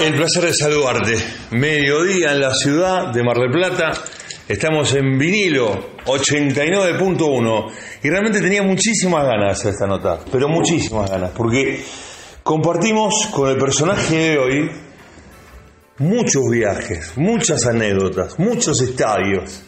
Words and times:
El 0.00 0.14
placer 0.14 0.44
de 0.44 0.54
saludarte. 0.54 1.14
Mediodía 1.50 2.32
en 2.32 2.40
la 2.40 2.54
ciudad 2.54 3.12
de 3.12 3.22
Mar 3.22 3.36
del 3.36 3.50
Plata. 3.50 3.92
Estamos 4.48 4.94
en 4.94 5.18
vinilo 5.18 5.96
89.1 6.06 7.72
y 8.02 8.08
realmente 8.08 8.40
tenía 8.40 8.62
muchísimas 8.62 9.24
ganas 9.24 9.46
de 9.46 9.52
hacer 9.52 9.72
esta 9.72 9.86
nota, 9.86 10.20
pero 10.32 10.48
muchísimas 10.48 11.10
ganas, 11.10 11.32
porque 11.36 11.84
compartimos 12.42 13.28
con 13.30 13.50
el 13.50 13.58
personaje 13.58 14.16
de 14.16 14.38
hoy 14.38 14.70
muchos 15.98 16.44
viajes, 16.50 17.12
muchas 17.16 17.66
anécdotas, 17.66 18.38
muchos 18.38 18.80
estadios, 18.80 19.64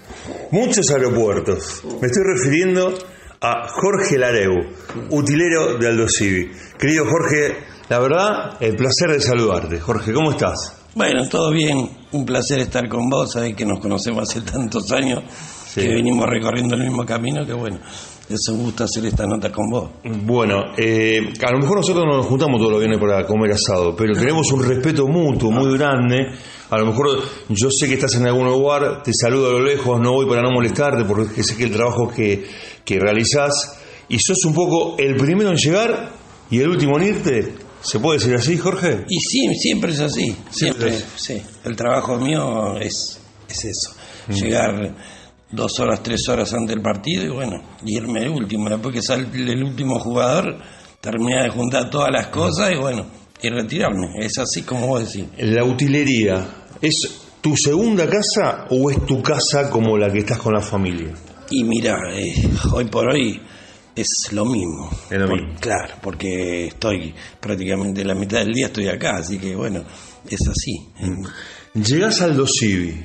muchos 0.50 0.90
aeropuertos. 0.90 1.82
Me 2.00 2.06
estoy 2.06 2.22
refiriendo 2.24 2.94
a 3.38 3.68
Jorge 3.68 4.16
Lareu, 4.16 4.54
utilero 5.10 5.76
de 5.76 5.88
Aldo 5.88 6.06
Civi. 6.08 6.50
Querido 6.78 7.04
Jorge, 7.04 7.56
la 7.92 7.98
verdad, 7.98 8.56
el 8.58 8.74
placer 8.74 9.10
de 9.10 9.20
saludarte. 9.20 9.78
Jorge, 9.78 10.14
¿cómo 10.14 10.30
estás? 10.30 10.78
Bueno, 10.94 11.28
todo 11.28 11.50
bien. 11.50 11.90
Un 12.12 12.24
placer 12.24 12.58
estar 12.60 12.88
con 12.88 13.10
vos. 13.10 13.32
Sabés 13.32 13.54
que 13.54 13.66
nos 13.66 13.80
conocemos 13.80 14.22
hace 14.30 14.40
tantos 14.40 14.90
años 14.92 15.22
Sí. 15.66 15.82
que 15.82 15.88
venimos 15.88 16.26
recorriendo 16.26 16.74
el 16.74 16.84
mismo 16.84 17.04
camino 17.04 17.44
que 17.44 17.52
bueno, 17.52 17.78
es 18.30 18.48
un 18.48 18.62
gusto 18.62 18.84
hacer 18.84 19.04
esta 19.04 19.26
nota 19.26 19.52
con 19.52 19.68
vos. 19.70 19.90
Bueno, 20.24 20.72
eh, 20.78 21.18
a 21.46 21.50
lo 21.52 21.58
mejor 21.58 21.76
nosotros 21.76 22.06
no 22.06 22.16
nos 22.16 22.26
juntamos 22.26 22.58
todos 22.58 22.72
los 22.72 22.80
viernes 22.80 22.98
para 22.98 23.26
comer 23.26 23.52
asado, 23.52 23.94
pero 23.94 24.14
tenemos 24.14 24.50
un 24.52 24.66
respeto 24.66 25.06
mutuo 25.06 25.50
muy 25.50 25.76
grande. 25.76 26.16
A 26.70 26.78
lo 26.78 26.86
mejor 26.86 27.20
yo 27.50 27.70
sé 27.70 27.88
que 27.88 27.94
estás 27.94 28.14
en 28.14 28.26
algún 28.26 28.46
lugar, 28.46 29.02
te 29.02 29.12
saludo 29.12 29.50
a 29.50 29.52
lo 29.52 29.60
lejos, 29.60 30.00
no 30.00 30.12
voy 30.12 30.24
para 30.26 30.40
no 30.40 30.50
molestarte 30.50 31.04
porque 31.04 31.42
sé 31.42 31.56
que 31.58 31.64
el 31.64 31.72
trabajo 31.72 32.08
que, 32.08 32.46
que 32.86 32.98
realizás 32.98 33.78
y 34.08 34.18
sos 34.18 34.42
un 34.46 34.54
poco 34.54 34.96
el 34.98 35.14
primero 35.16 35.50
en 35.50 35.56
llegar 35.56 36.10
y 36.50 36.58
el 36.60 36.68
último 36.70 36.98
en 36.98 37.04
irte. 37.04 37.54
¿Se 37.82 37.98
puede 37.98 38.18
decir 38.18 38.34
así, 38.34 38.56
Jorge? 38.56 39.04
Y 39.08 39.20
sí, 39.20 39.54
siempre 39.56 39.92
es 39.92 40.00
así. 40.00 40.36
Siempre 40.50 40.92
Siempre, 40.92 41.08
sí. 41.16 41.42
El 41.64 41.76
trabajo 41.76 42.16
mío 42.16 42.78
es, 42.78 43.20
es 43.48 43.64
eso. 43.64 43.94
Llegar 44.28 44.94
dos 45.50 45.78
horas, 45.80 46.02
tres 46.02 46.28
horas 46.28 46.52
antes 46.54 46.74
del 46.74 46.82
partido 46.82 47.24
y 47.24 47.28
bueno, 47.28 47.62
irme 47.84 48.22
el 48.22 48.30
último. 48.30 48.68
Después 48.68 48.94
que 48.94 49.02
sale 49.02 49.26
el 49.32 49.62
último 49.62 49.98
jugador, 49.98 50.58
terminar 51.00 51.44
de 51.44 51.50
juntar 51.50 51.90
todas 51.90 52.10
las 52.12 52.28
cosas 52.28 52.72
y 52.72 52.76
bueno, 52.76 53.06
y 53.42 53.48
retirarme. 53.48 54.08
Es 54.18 54.38
así 54.38 54.62
como 54.62 54.86
vos 54.86 55.12
decís. 55.12 55.28
La 55.38 55.64
utilería, 55.64 56.46
¿es 56.80 57.20
tu 57.40 57.56
segunda 57.56 58.08
casa 58.08 58.66
o 58.70 58.90
es 58.90 59.04
tu 59.04 59.20
casa 59.22 59.68
como 59.68 59.98
la 59.98 60.10
que 60.10 60.20
estás 60.20 60.38
con 60.38 60.54
la 60.54 60.60
familia? 60.60 61.12
Y 61.50 61.64
mira, 61.64 61.96
eh, 62.12 62.48
hoy 62.72 62.84
por 62.86 63.08
hoy 63.12 63.40
es 63.96 64.32
lo 64.32 64.44
mismo. 64.44 64.90
Es 65.10 65.18
lo 65.18 65.26
Por- 65.28 65.40
mismo. 65.42 65.58
Claro, 65.60 65.94
porque 66.02 66.66
estoy 66.68 67.14
prácticamente 67.40 68.04
la 68.04 68.14
mitad 68.14 68.38
del 68.38 68.52
día 68.52 68.66
estoy 68.66 68.88
acá, 68.88 69.16
así 69.18 69.38
que 69.38 69.54
bueno, 69.54 69.82
es 70.28 70.40
así. 70.48 70.88
Llegás 71.74 72.20
al 72.22 72.36
Dosivi. 72.36 73.04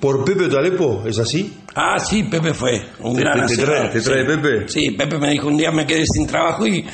¿Por 0.00 0.22
Pepe 0.24 0.48
Talepo? 0.48 1.02
¿Es 1.06 1.18
así? 1.18 1.50
Ah, 1.74 1.98
sí, 1.98 2.24
Pepe 2.24 2.52
fue 2.52 2.82
un 3.00 3.14
¿Te- 3.16 3.20
gran 3.22 3.46
te 3.46 3.56
trae- 3.56 3.88
te 3.90 4.00
trae 4.02 4.20
sí. 4.20 4.26
Pepe? 4.26 4.68
Sí, 4.68 4.90
Pepe 4.90 5.18
me 5.18 5.30
dijo 5.30 5.48
un 5.48 5.56
día 5.56 5.70
me 5.70 5.86
quedé 5.86 6.04
sin 6.06 6.26
trabajo 6.26 6.66
y 6.66 6.84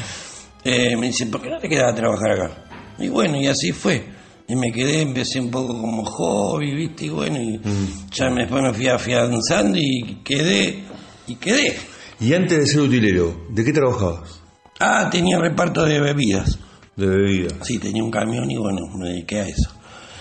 eh, 0.65 0.97
me 0.97 1.09
dice, 1.09 1.27
¿por 1.27 1.43
qué 1.43 1.51
no 1.51 1.59
te 1.59 1.69
quedas 1.69 1.93
a 1.93 1.97
trabajar 1.97 2.31
acá? 2.33 2.65
Y 3.01 3.09
bueno, 3.09 3.37
y 3.41 3.47
así 3.49 3.73
fue. 3.73 4.05
Y 4.47 4.55
me 4.55 4.71
quedé, 4.73 5.03
empecé 5.03 5.41
un 5.41 5.51
poco 5.51 5.79
como 5.81 6.05
hobby, 6.05 6.73
¿viste? 6.75 7.07
Y 7.07 7.09
bueno, 7.11 7.37
y 7.43 7.59
Mm. 7.59 8.11
ya 8.13 8.31
me, 8.31 8.43
después 8.43 8.63
me 8.63 8.73
fui 8.73 8.87
afianzando 8.87 9.77
y 9.79 10.19
quedé, 10.25 10.85
y 11.27 11.35
quedé. 11.35 11.77
Y 12.21 12.33
antes 12.35 12.59
de 12.59 12.67
ser 12.67 12.81
utilero, 12.81 13.47
¿de 13.51 13.65
qué 13.65 13.73
trabajabas? 13.73 14.41
Ah, 14.81 15.09
tenía 15.11 15.39
reparto 15.39 15.85
de 15.85 16.01
bebidas. 16.01 16.59
De 16.97 17.07
bebida. 17.07 17.55
Sí, 17.63 17.79
tenía 17.79 18.03
un 18.03 18.11
camión 18.11 18.51
y 18.51 18.57
bueno, 18.57 18.81
me 18.97 19.09
dediqué 19.11 19.41
a 19.41 19.47
eso. 19.49 19.71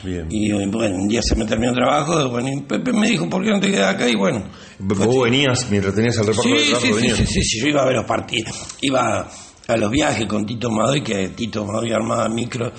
Bien. 0.04 0.28
Y 0.30 0.52
bueno, 0.68 0.96
un 0.96 1.08
día 1.08 1.24
se 1.24 1.36
me 1.36 1.46
terminó 1.46 1.72
el 1.72 1.76
trabajo, 1.78 2.30
bueno, 2.30 2.50
y 2.54 2.62
Pepe 2.62 2.94
me 2.94 3.10
dijo, 3.10 3.28
¿por 3.30 3.44
qué 3.44 3.50
no 3.50 3.60
te 3.60 3.72
quedas 3.72 3.96
acá? 3.96 4.08
Y 4.08 4.16
bueno. 4.16 4.44
Vos 4.78 5.24
venías, 5.24 5.68
mientras 5.72 5.96
tenías 5.96 6.16
el 6.18 6.28
reparto 6.28 6.44
Sí, 6.44 6.50
de 6.54 6.64
trabajo, 6.66 6.86
sí, 6.86 6.94
venías. 6.94 7.18
sí, 7.18 7.26
sí, 7.26 7.42
sí, 7.44 7.60
yo 7.62 7.68
iba 7.68 7.82
a 7.82 7.86
ver 7.86 7.96
los 7.96 8.06
partidos, 8.06 8.56
iba 8.82 9.28
a 9.68 9.78
los 9.78 9.90
viajes 9.92 10.28
con 10.28 10.46
Tito 10.46 10.70
Madoy, 10.70 11.02
que 11.02 11.30
Tito 11.30 11.66
Madoy 11.66 11.92
armaba 11.92 12.30
micro, 12.30 12.72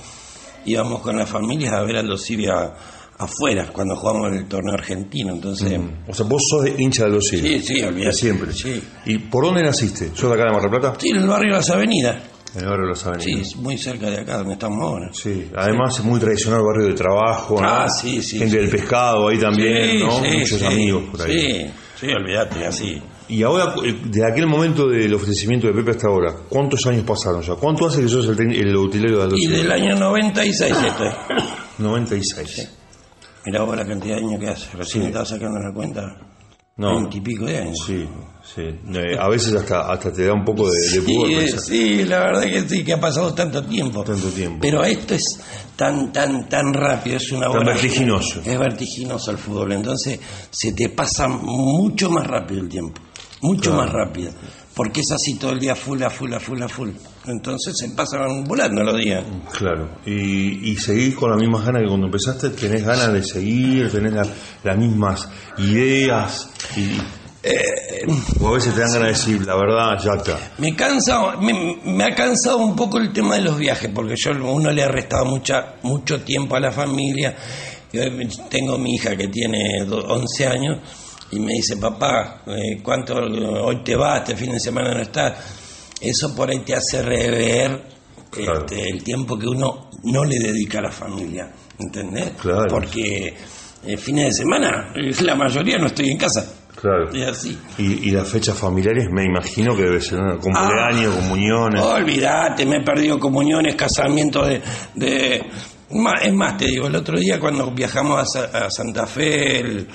íbamos 0.65 1.01
con 1.03 1.17
las 1.17 1.29
familias 1.29 1.73
a 1.75 1.83
ver 1.83 1.97
a 1.97 2.03
los 2.03 2.23
Sibia 2.23 2.73
afuera, 3.19 3.69
cuando 3.73 3.97
jugamos 3.97 4.33
el 4.33 4.47
torneo 4.47 4.75
argentino, 4.75 5.35
entonces... 5.35 5.79
O 6.07 6.15
sea, 6.15 6.25
vos 6.27 6.43
sos 6.49 6.65
de 6.65 6.75
hincha 6.83 7.05
de 7.05 7.11
los 7.11 7.27
Sí, 7.27 7.61
sí, 7.61 7.83
olvidate. 7.83 8.13
Siempre. 8.17 8.53
Sí. 8.53 8.81
¿Y 9.07 9.19
por 9.19 9.45
dónde 9.45 9.63
naciste? 9.63 10.11
¿Sos 10.15 10.31
de 10.31 10.35
acá 10.35 10.45
de 10.45 10.53
Mar 10.53 10.63
del 10.63 10.71
Plata? 10.71 10.95
Sí, 10.99 11.11
en 11.11 11.17
el 11.17 11.27
barrio 11.27 11.53
de 11.53 11.57
las 11.59 11.71
Avenidas, 11.71 12.23
En 12.55 12.61
el 12.63 12.69
barrio 12.69 12.85
de 12.85 12.89
los 12.91 13.01
sí, 13.01 13.09
Avenidas. 13.09 13.49
es 13.49 13.57
muy 13.57 13.77
cerca 13.77 14.09
de 14.11 14.21
acá 14.21 14.39
donde 14.39 14.53
estamos 14.55 14.81
ahora. 14.83 15.11
Sí. 15.13 15.51
Además 15.57 15.99
es 15.99 16.05
muy 16.05 16.21
tradicional 16.21 16.61
el 16.61 16.67
barrio 16.67 16.87
de 16.89 16.95
trabajo, 16.95 17.61
¿no? 17.61 17.69
Ah, 17.69 17.89
sí, 17.89 18.23
sí, 18.23 18.39
Gente 18.39 18.53
sí. 18.57 18.63
del 18.63 18.71
pescado 18.71 19.29
ahí 19.29 19.39
también, 19.39 19.91
Sí, 19.91 19.99
¿no? 20.05 20.11
sí, 20.25 20.37
Muchos 20.39 20.59
sí, 20.61 20.65
amigos 20.67 21.03
por 21.11 21.23
ahí. 21.23 21.33
Sí, 21.41 21.67
sí, 22.01 22.07
olvídate, 22.13 22.67
así. 22.67 23.03
Y 23.31 23.43
ahora, 23.43 23.75
eh, 23.85 23.95
de 24.07 24.25
aquel 24.25 24.47
momento 24.47 24.89
del 24.89 25.13
ofrecimiento 25.13 25.67
de 25.67 25.75
Pepe 25.75 25.91
hasta 25.91 26.07
ahora, 26.09 26.35
¿cuántos 26.49 26.87
años 26.87 27.05
pasaron 27.05 27.43
ya? 27.43 27.55
¿Cuánto 27.57 27.87
hace 27.87 28.01
que 28.01 28.09
sos 28.09 28.27
el, 28.29 28.41
el 28.55 28.75
utilero 28.77 29.19
de 29.19 29.23
Aldo 29.25 29.37
Y 29.37 29.47
del 29.49 29.71
año 29.71 29.97
96 29.97 30.73
estoy. 30.73 31.09
96. 31.79 32.78
Mirá 33.47 33.63
vos 33.63 33.77
la 33.77 33.87
cantidad 33.87 34.17
de 34.17 34.23
años 34.25 34.41
que 34.41 34.49
hace, 34.49 34.77
recién 34.77 35.05
estaba 35.05 35.25
sacando 35.25 35.59
la 35.59 35.73
cuenta. 35.73 36.03
No. 36.77 36.93
Veintipico 36.95 37.45
de 37.47 37.59
años. 37.59 37.79
Sí, 37.85 38.07
sí. 38.55 38.63
Eh, 38.63 39.17
a 39.19 39.29
veces 39.29 39.53
hasta, 39.55 39.91
hasta 39.93 40.13
te 40.13 40.27
da 40.27 40.33
un 40.33 40.45
poco 40.45 40.71
de, 40.71 40.79
de 40.93 41.03
pudor 41.03 41.27
Sí, 41.27 41.35
eh, 41.35 41.39
pensar. 41.41 41.61
sí, 41.61 42.05
la 42.05 42.19
verdad 42.21 42.43
que 42.43 42.69
sí, 42.69 42.85
que 42.85 42.93
ha 42.93 43.01
pasado 43.01 43.35
tanto 43.35 43.65
tiempo. 43.65 44.05
Tanto 44.05 44.29
tiempo. 44.29 44.59
Pero 44.61 44.85
esto 44.85 45.15
es 45.15 45.41
tan, 45.75 46.13
tan, 46.13 46.49
tan 46.49 46.73
rápido, 46.73 47.17
es 47.17 47.33
una 47.33 47.51
Tan 47.51 47.65
vertiginoso. 47.65 48.41
Es 48.45 48.59
vertiginoso 48.59 49.33
el 49.33 49.39
fútbol, 49.39 49.73
entonces 49.73 50.21
se 50.51 50.73
te 50.73 50.89
pasa 50.91 51.27
mucho 51.27 52.11
más 52.11 52.25
rápido 52.25 52.61
el 52.61 52.69
tiempo, 52.69 53.01
mucho 53.43 53.73
más 53.75 53.91
rápido, 53.93 54.33
porque 54.75 55.01
es 55.01 55.11
así 55.13 55.35
todo 55.39 55.53
el 55.53 55.61
día 55.61 55.75
full, 55.75 56.03
a 56.03 56.11
full, 56.11 56.33
a 56.33 56.41
full, 56.41 56.63
a 56.63 56.69
full. 56.69 56.91
Entonces 57.27 57.75
se 57.79 57.91
pasan 57.91 58.45
volando 58.45 58.83
los 58.83 58.97
días. 58.99 59.25
Claro. 59.57 59.99
Y, 60.07 60.71
y 60.71 60.77
seguís 60.77 61.15
con 61.15 61.31
las 61.31 61.39
mismas 61.39 61.65
ganas 61.65 61.83
que 61.83 61.89
cuando 61.89 62.07
empezaste, 62.07 62.51
tenés 62.51 62.85
ganas 62.85 63.13
de 63.13 63.23
seguir, 63.23 63.91
tenés 63.91 64.13
la- 64.13 64.27
las 64.65 64.77
mismas 64.79 65.29
ideas. 65.59 66.51
Y, 66.77 66.99
o 68.41 68.49
a 68.49 68.53
veces 68.53 68.75
te 68.75 68.81
dan 68.81 68.93
ganas 68.93 69.03
de 69.03 69.09
decir, 69.35 69.47
la 69.47 69.57
verdad, 69.57 69.99
ya 70.03 70.15
está. 70.15 70.39
Me 70.59 70.75
cansa, 70.75 71.37
me, 71.41 71.77
me 71.85 72.05
ha 72.05 72.15
cansado 72.15 72.59
un 72.59 72.75
poco 72.77 72.99
el 72.99 73.13
tema 73.13 73.37
de 73.37 73.43
los 73.43 73.59
viajes, 73.59 73.91
porque 73.95 74.15
yo 74.17 74.33
uno 74.53 74.71
le 74.71 74.83
ha 74.83 74.89
restado 74.89 75.25
mucha, 75.25 75.75
mucho 75.83 76.21
tiempo 76.23 76.57
a 76.57 76.61
la 76.61 76.73
familia. 76.73 77.37
Yo 77.93 78.03
tengo 78.51 78.77
mi 78.79 78.95
hija 78.95 79.17
que 79.17 79.29
tiene 79.29 79.85
do- 79.87 80.05
11 80.09 80.47
años 80.47 80.79
y 81.31 81.41
me 81.41 81.53
dice, 81.55 81.77
papá, 81.77 82.43
eh, 82.47 82.81
¿cuánto 82.83 83.15
hoy 83.17 83.83
te 83.85 83.95
vas? 83.97 84.21
Este 84.21 84.37
fin 84.37 84.53
de 84.53 84.61
semana 84.61 84.95
no 84.95 85.01
estás. 85.03 85.35
Eso 86.01 86.35
por 86.35 86.49
ahí 86.51 86.61
te 86.61 86.75
hace 86.75 87.03
rever 87.03 87.83
Claro. 88.31 88.61
este, 88.61 88.89
el 88.91 89.03
tiempo 89.03 89.39
que 89.39 89.47
uno 89.47 89.89
no 90.05 90.25
le 90.25 90.39
dedica 90.39 90.79
a 90.79 90.83
la 90.83 90.91
familia, 90.93 91.51
¿entendés? 91.79 92.33
Claro. 92.41 92.67
Porque 92.69 93.35
el 93.87 93.99
fines 93.99 94.27
de 94.37 94.43
semana, 94.45 94.93
la 95.23 95.35
mayoría 95.35 95.79
no 95.79 95.87
estoy 95.87 96.11
en 96.11 96.19
casa. 96.19 96.55
Claro. 96.81 97.11
Es 97.13 97.27
así. 97.27 97.59
Y, 97.79 98.09
y 98.09 98.11
las 98.13 98.29
fechas 98.29 98.57
familiares, 98.57 99.07
me 99.11 99.25
imagino 99.25 99.75
que 99.75 99.83
debe 99.83 100.01
ser 100.01 100.21
¿no? 100.21 100.39
cumpleaños, 100.39 101.15
comuniones. 101.17 101.81
Olvídate, 101.83 102.65
me 102.67 102.77
he 102.77 102.85
perdido 102.85 103.19
comuniones, 103.19 103.75
casamientos 103.75 104.47
de, 104.47 104.63
de- 104.95 105.43
Es 106.23 106.33
más, 106.35 106.57
te 106.57 106.67
digo, 106.67 106.87
el 106.87 106.95
otro 106.97 107.19
día 107.19 107.41
cuando 107.41 107.71
viajamos 107.73 108.37
a, 108.37 108.67
a 108.67 108.71
Santa 108.71 109.07
Fe, 109.07 109.59
el- 109.61 109.89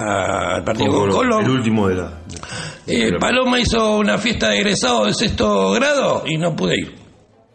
al 0.00 0.64
partido 0.64 0.90
Con 0.92 1.10
Colón, 1.10 1.16
Colón, 1.16 1.44
el 1.44 1.50
último 1.50 1.88
de 1.88 1.94
la. 1.96 2.22
de- 2.86 3.08
eh, 3.08 3.12
Paloma 3.20 3.60
hizo 3.60 3.98
una 3.98 4.18
fiesta 4.18 4.48
de 4.50 4.56
egresado 4.60 5.04
de 5.06 5.14
sexto 5.14 5.72
grado 5.72 6.24
y 6.26 6.38
no 6.38 6.56
pude 6.56 6.74
ir, 6.78 6.94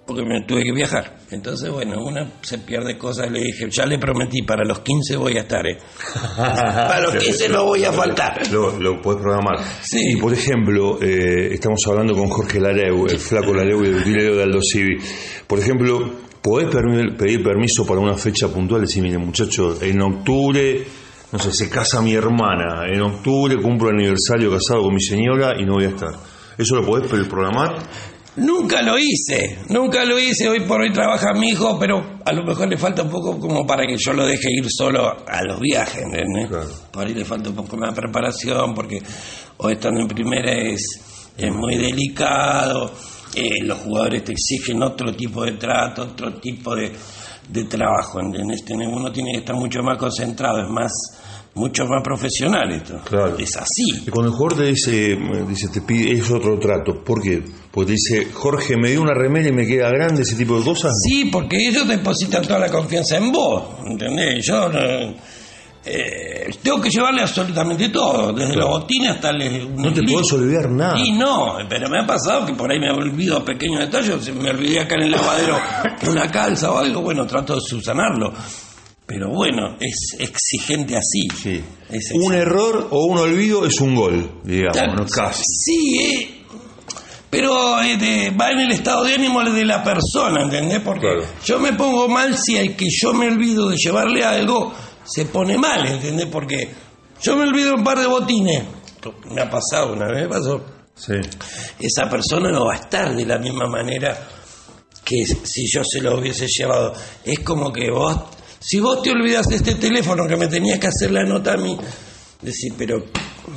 porque 0.05 0.23
me 0.23 0.41
tuve 0.45 0.63
que 0.63 0.71
viajar. 0.71 1.15
Entonces, 1.31 1.69
bueno, 1.71 1.95
una 2.03 2.29
se 2.41 2.59
pierde 2.59 2.97
cosas, 2.97 3.31
le 3.31 3.39
dije, 3.41 3.67
ya 3.71 3.85
le 3.87 3.97
prometí, 3.97 4.43
para 4.43 4.63
los 4.63 4.79
15 4.79 5.17
voy 5.17 5.37
a 5.37 5.41
estar, 5.41 5.65
¿eh? 5.65 5.77
Para 6.37 7.01
los 7.01 7.15
15 7.15 7.49
no 7.49 7.65
voy 7.65 7.83
a 7.83 7.91
faltar. 7.91 8.47
Lo, 8.51 8.79
lo 8.79 9.01
podés 9.01 9.21
programar. 9.21 9.57
Sí. 9.81 10.11
Y 10.11 10.15
por 10.17 10.31
ejemplo, 10.33 10.99
eh, 11.01 11.49
estamos 11.53 11.81
hablando 11.87 12.13
con 12.15 12.27
Jorge 12.29 12.59
Lareu, 12.59 13.07
el 13.07 13.17
flaco 13.17 13.53
Lareu 13.53 13.83
y 13.83 13.87
el 13.87 13.95
utilero 13.95 14.35
de 14.37 14.43
Aldo 14.43 14.59
Civi. 14.61 14.97
Por 15.47 15.57
ejemplo, 15.59 16.11
¿podés 16.43 16.67
pedir 17.17 17.43
permiso 17.43 17.85
para 17.87 17.99
una 17.99 18.13
fecha 18.13 18.47
puntual? 18.47 18.81
Decir, 18.81 19.01
mire 19.01 19.17
muchacho, 19.17 19.81
en 19.81 19.99
octubre, 20.03 20.83
no 21.35 21.39
sé, 21.39 21.51
se 21.51 21.69
casa 21.69 22.01
mi 22.01 22.13
hermana, 22.13 22.87
en 22.87 23.01
octubre 23.01 23.57
cumplo 23.61 23.89
el 23.89 23.95
aniversario 23.95 24.49
casado 24.51 24.83
con 24.83 24.93
mi 24.93 25.01
señora 25.01 25.59
y 25.59 25.65
no 25.65 25.73
voy 25.73 25.83
a 25.83 25.89
estar. 25.89 26.13
¿Eso 26.57 26.75
lo 26.77 26.85
podés 26.85 27.09
programar? 27.27 27.75
Nunca 28.37 28.81
lo 28.81 28.97
hice, 28.97 29.59
nunca 29.67 30.05
lo 30.05 30.17
hice. 30.17 30.47
Hoy 30.47 30.61
por 30.61 30.79
hoy 30.79 30.93
trabaja 30.93 31.33
mi 31.33 31.49
hijo, 31.49 31.77
pero 31.77 32.19
a 32.23 32.31
lo 32.31 32.45
mejor 32.45 32.69
le 32.69 32.77
falta 32.77 33.03
un 33.03 33.09
poco 33.09 33.37
como 33.37 33.67
para 33.67 33.85
que 33.85 33.97
yo 33.97 34.13
lo 34.13 34.25
deje 34.25 34.49
ir 34.49 34.65
solo 34.69 35.13
a 35.27 35.43
los 35.43 35.59
viajes. 35.59 36.03
Claro. 36.47 36.69
Por 36.91 37.05
ahí 37.05 37.13
le 37.13 37.25
falta 37.25 37.49
un 37.49 37.55
poco 37.57 37.75
más 37.75 37.93
de 37.93 38.01
preparación, 38.01 38.73
porque 38.73 39.01
hoy 39.57 39.73
estando 39.73 39.99
en 39.99 40.07
primera 40.07 40.53
es, 40.53 41.33
es 41.35 41.53
muy 41.53 41.75
delicado. 41.75 42.93
eh, 43.35 43.61
los 43.61 43.79
jugadores 43.79 44.23
te 44.23 44.31
exigen 44.31 44.81
otro 44.83 45.13
tipo 45.13 45.43
de 45.43 45.53
trato, 45.53 46.03
otro 46.03 46.33
tipo 46.35 46.73
de, 46.73 46.93
de 47.49 47.63
trabajo, 47.65 48.19
¿entendés? 48.19 48.63
Tiene- 48.65 48.87
Uno 48.87 49.11
tiene 49.11 49.31
que 49.33 49.37
estar 49.39 49.55
mucho 49.55 49.81
más 49.83 49.97
concentrado, 49.97 50.61
es 50.63 50.69
más, 50.69 50.91
mucho 51.53 51.85
más 51.85 52.01
profesional 52.03 52.71
esto. 52.71 52.99
Claro. 53.05 53.37
Es 53.37 53.55
así. 53.55 54.03
Y 54.05 54.09
cuando 54.09 54.31
el 54.31 54.37
jugador 54.37 54.57
te 54.63 54.65
dice, 54.69 55.17
dice, 55.47 55.67
te 55.69 55.81
pide, 55.81 56.11
es 56.13 56.29
otro 56.31 56.57
trato. 56.59 57.03
¿Por 57.03 57.21
qué? 57.21 57.43
Porque 57.71 57.87
te 57.87 57.91
dice, 57.93 58.31
Jorge, 58.33 58.75
me 58.77 58.89
dio 58.91 59.01
una 59.01 59.13
remera 59.13 59.47
y 59.49 59.51
me 59.53 59.65
queda 59.65 59.89
grande, 59.89 60.23
ese 60.23 60.35
tipo 60.35 60.57
de 60.57 60.65
cosas. 60.65 60.91
Sí, 61.03 61.25
porque 61.31 61.67
ellos 61.67 61.87
depositan 61.87 62.41
toda 62.43 62.59
la 62.59 62.69
confianza 62.69 63.17
en 63.17 63.31
vos, 63.31 63.63
¿entendés? 63.85 64.45
Yo 64.45 64.69
eh, 64.73 65.15
eh, 65.85 66.49
tengo 66.63 66.81
que 66.81 66.89
llevarle 66.89 67.21
absolutamente 67.21 67.89
todo, 67.89 68.33
desde 68.33 68.55
los 68.55 68.67
botines 68.67 69.11
hasta 69.11 69.29
el... 69.29 69.75
No 69.75 69.93
te 69.93 70.01
podés 70.03 70.33
olvidar 70.33 70.69
nada. 70.71 70.99
Y 70.99 71.11
no, 71.11 71.57
pero 71.69 71.89
me 71.89 71.99
ha 72.01 72.07
pasado 72.07 72.45
que 72.45 72.53
por 72.53 72.71
ahí 72.71 72.79
me 72.79 72.89
olvido 72.91 73.43
pequeños 73.45 73.79
detalles, 73.81 74.33
me 74.33 74.49
olvidé 74.49 74.79
acá 74.79 74.95
en 74.95 75.03
el 75.03 75.11
lavadero 75.11 75.57
una 76.09 76.29
calza 76.31 76.71
o 76.71 76.77
algo, 76.79 77.01
bueno, 77.01 77.25
trato 77.27 77.55
de 77.55 77.61
subsanarlo. 77.61 78.33
Pero 79.07 79.29
bueno, 79.29 79.75
es 79.79 80.15
exigente 80.17 80.97
así. 80.97 81.27
Sí. 81.39 81.63
Es 81.91 82.11
Un 82.15 82.33
error 82.33 82.87
o 82.89 83.05
un 83.05 83.19
olvido 83.19 83.63
es 83.67 83.79
un 83.79 83.93
gol, 83.93 84.41
digamos, 84.43 84.95
¿no? 84.95 85.05
Casi. 85.05 85.43
Sí, 85.45 85.99
eh, 85.99 86.41
pero 87.29 87.79
eh, 87.81 87.97
de- 87.97 88.31
va 88.31 88.49
en 88.51 88.61
el 88.61 88.71
estado 88.71 89.03
de 89.03 89.13
ánimo 89.13 89.43
de 89.43 89.63
la 89.65 89.83
persona, 89.83 90.41
¿entendés? 90.43 90.79
Porque 90.79 91.01
Claro. 91.01 91.23
yo 91.45 91.59
me 91.59 91.73
pongo 91.73 92.07
mal 92.07 92.35
si 92.35 92.57
al 92.57 92.75
que 92.75 92.87
yo 92.89 93.13
me 93.13 93.27
olvido 93.27 93.69
de 93.69 93.77
llevarle 93.77 94.23
algo 94.25 94.73
se 95.05 95.25
pone 95.25 95.57
mal, 95.57 95.85
¿entendés? 95.85 96.27
Porque 96.27 96.69
yo 97.21 97.35
me 97.37 97.47
olvido 97.47 97.75
un 97.75 97.83
par 97.83 97.99
de 97.99 98.07
botines. 98.07 98.63
Me 99.31 99.41
ha 99.41 99.49
pasado 99.49 99.93
una 99.93 100.07
vez, 100.07 100.27
pasó. 100.27 100.65
Sí. 100.95 101.13
Esa 101.79 102.09
persona 102.09 102.51
no 102.51 102.65
va 102.65 102.73
a 102.73 102.77
estar 102.77 103.15
de 103.15 103.25
la 103.25 103.37
misma 103.37 103.67
manera 103.67 104.17
que 105.03 105.23
si 105.25 105.67
yo 105.71 105.83
se 105.83 106.01
lo 106.01 106.17
hubiese 106.17 106.47
llevado. 106.47 106.93
Es 107.23 107.39
como 107.39 107.71
que 107.71 107.91
vos, 107.91 108.17
si 108.59 108.79
vos 108.79 109.03
te 109.03 109.11
olvidas 109.11 109.45
de 109.47 109.57
este 109.57 109.75
teléfono 109.75 110.27
que 110.27 110.35
me 110.35 110.47
tenías 110.47 110.79
que 110.79 110.87
hacer 110.87 111.11
la 111.11 111.23
nota 111.23 111.53
a 111.53 111.57
mí, 111.57 111.77
decir, 112.41 112.73
pero 112.77 113.05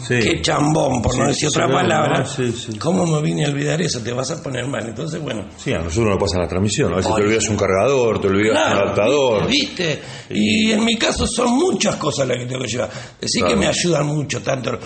Sí. 0.06 0.18
qué 0.20 0.40
chambón, 0.42 1.02
por 1.02 1.16
no 1.18 1.26
decir 1.26 1.48
otra 1.48 1.66
claro, 1.66 1.80
palabra. 1.88 2.24
no. 2.38 2.78
¿Cómo 2.78 3.06
me 3.06 3.20
vine 3.22 3.46
a 3.46 3.48
olvidar 3.48 3.80
eso? 3.82 4.00
Te 4.00 4.12
vas 4.12 4.30
a 4.30 4.42
poner 4.42 4.66
mal. 4.66 4.86
Entonces, 4.88 5.20
bueno. 5.20 5.44
Sí, 5.56 5.72
a 5.72 5.78
nosotros 5.78 6.10
nos 6.10 6.18
pasa 6.18 6.36
en 6.36 6.42
la 6.42 6.48
transmisión. 6.48 6.92
A 6.92 6.96
veces 6.96 7.14
te 7.14 7.22
olvidas 7.22 7.48
un 7.48 7.56
cargador, 7.56 8.20
te 8.20 8.26
olvidas 8.28 8.56
un 8.56 8.62
Claro, 8.62 8.82
adaptador. 8.84 9.46
¿viste? 9.48 10.02
Y 10.30 10.72
en 10.72 10.84
mi 10.84 10.96
caso 10.96 11.26
son 11.26 11.50
muchas 11.56 11.96
cosas 11.96 12.26
las 12.28 12.38
que 12.38 12.46
tengo 12.46 12.62
que 12.62 12.68
llevar. 12.68 12.90
Decir 13.20 13.40
Claro. 13.42 13.54
que 13.54 13.60
me 13.60 13.66
ayudan 13.66 14.06
mucho, 14.06 14.42
tanto 14.42 14.78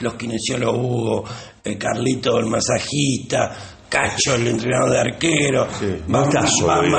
los 0.00 0.14
kinesiólogos 0.14 0.78
Hugo, 0.84 1.24
eh, 1.64 1.76
Carlito, 1.76 2.38
el 2.38 2.46
masajista, 2.46 3.56
Cacho, 3.88 4.34
el 4.34 4.46
entrenador 4.48 4.90
de 4.90 4.98
arquero, 5.00 5.66
no 6.08 6.24